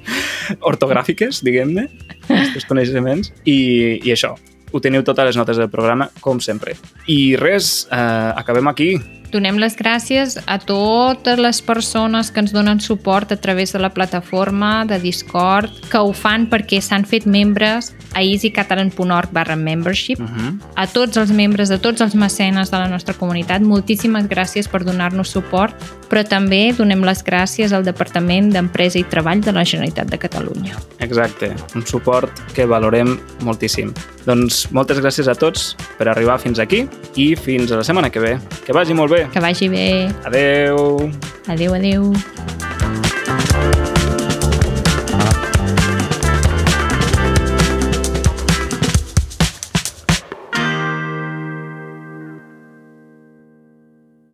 ortogràfiques, 0.71 1.43
diguem-ne, 1.45 1.87
vostres 2.29 2.65
coneixements, 2.69 3.31
i, 3.45 3.99
i 4.03 4.13
això, 4.13 4.35
ho 4.71 4.81
teniu 4.83 5.03
totes 5.07 5.29
les 5.29 5.37
notes 5.39 5.57
del 5.57 5.69
programa, 5.71 6.09
com 6.21 6.39
sempre. 6.43 6.75
I 7.07 7.35
res, 7.39 7.87
eh, 7.91 8.31
acabem 8.35 8.67
aquí. 8.67 8.95
Donem 9.35 9.57
les 9.59 9.73
gràcies 9.75 10.37
a 10.47 10.55
totes 10.63 11.35
les 11.41 11.57
persones 11.59 12.29
que 12.31 12.39
ens 12.39 12.53
donen 12.55 12.79
suport 12.79 13.33
a 13.33 13.35
través 13.35 13.73
de 13.73 13.81
la 13.83 13.89
plataforma 13.91 14.85
de 14.87 14.95
Discord, 15.03 15.73
que 15.91 15.99
ho 15.99 16.13
fan 16.15 16.45
perquè 16.47 16.79
s'han 16.79 17.03
fet 17.03 17.27
membres 17.27 17.91
a 18.15 18.23
easycatalan.org 18.23 19.33
barra 19.35 19.57
membership. 19.59 20.21
Uh 20.21 20.25
-huh. 20.25 20.59
A 20.75 20.87
tots 20.87 21.17
els 21.17 21.31
membres, 21.31 21.69
a 21.69 21.79
tots 21.79 21.99
els 21.99 22.15
mecenes 22.15 22.71
de 22.71 22.77
la 22.77 22.87
nostra 22.87 23.13
comunitat, 23.13 23.61
moltíssimes 23.61 24.29
gràcies 24.29 24.69
per 24.69 24.85
donar-nos 24.85 25.29
suport, 25.29 25.75
però 26.09 26.23
també 26.23 26.73
donem 26.77 27.03
les 27.03 27.23
gràcies 27.23 27.73
al 27.73 27.83
Departament 27.83 28.53
d'Empresa 28.53 28.99
i 28.99 29.03
Treball 29.03 29.41
de 29.41 29.51
la 29.51 29.65
Generalitat 29.65 30.07
de 30.07 30.17
Catalunya. 30.17 30.77
Exacte, 30.99 31.53
un 31.75 31.85
suport 31.85 32.31
que 32.53 32.65
valorem 32.65 33.19
moltíssim. 33.41 33.93
Doncs 34.25 34.71
moltes 34.71 34.99
gràcies 34.99 35.27
a 35.27 35.35
tots 35.35 35.75
per 35.97 36.07
arribar 36.07 36.39
fins 36.39 36.59
aquí 36.59 36.87
i 37.15 37.35
fins 37.35 37.71
a 37.71 37.75
la 37.77 37.83
setmana 37.83 38.09
que 38.09 38.19
ve. 38.19 38.39
Que 38.65 38.73
vagi 38.73 38.93
molt 38.93 39.11
bé. 39.11 39.24
Que 39.31 39.39
vagi 39.39 39.67
bé. 39.69 40.09
Adeu! 40.23 41.11
Adeu, 41.47 41.73
adeu. 41.73 42.13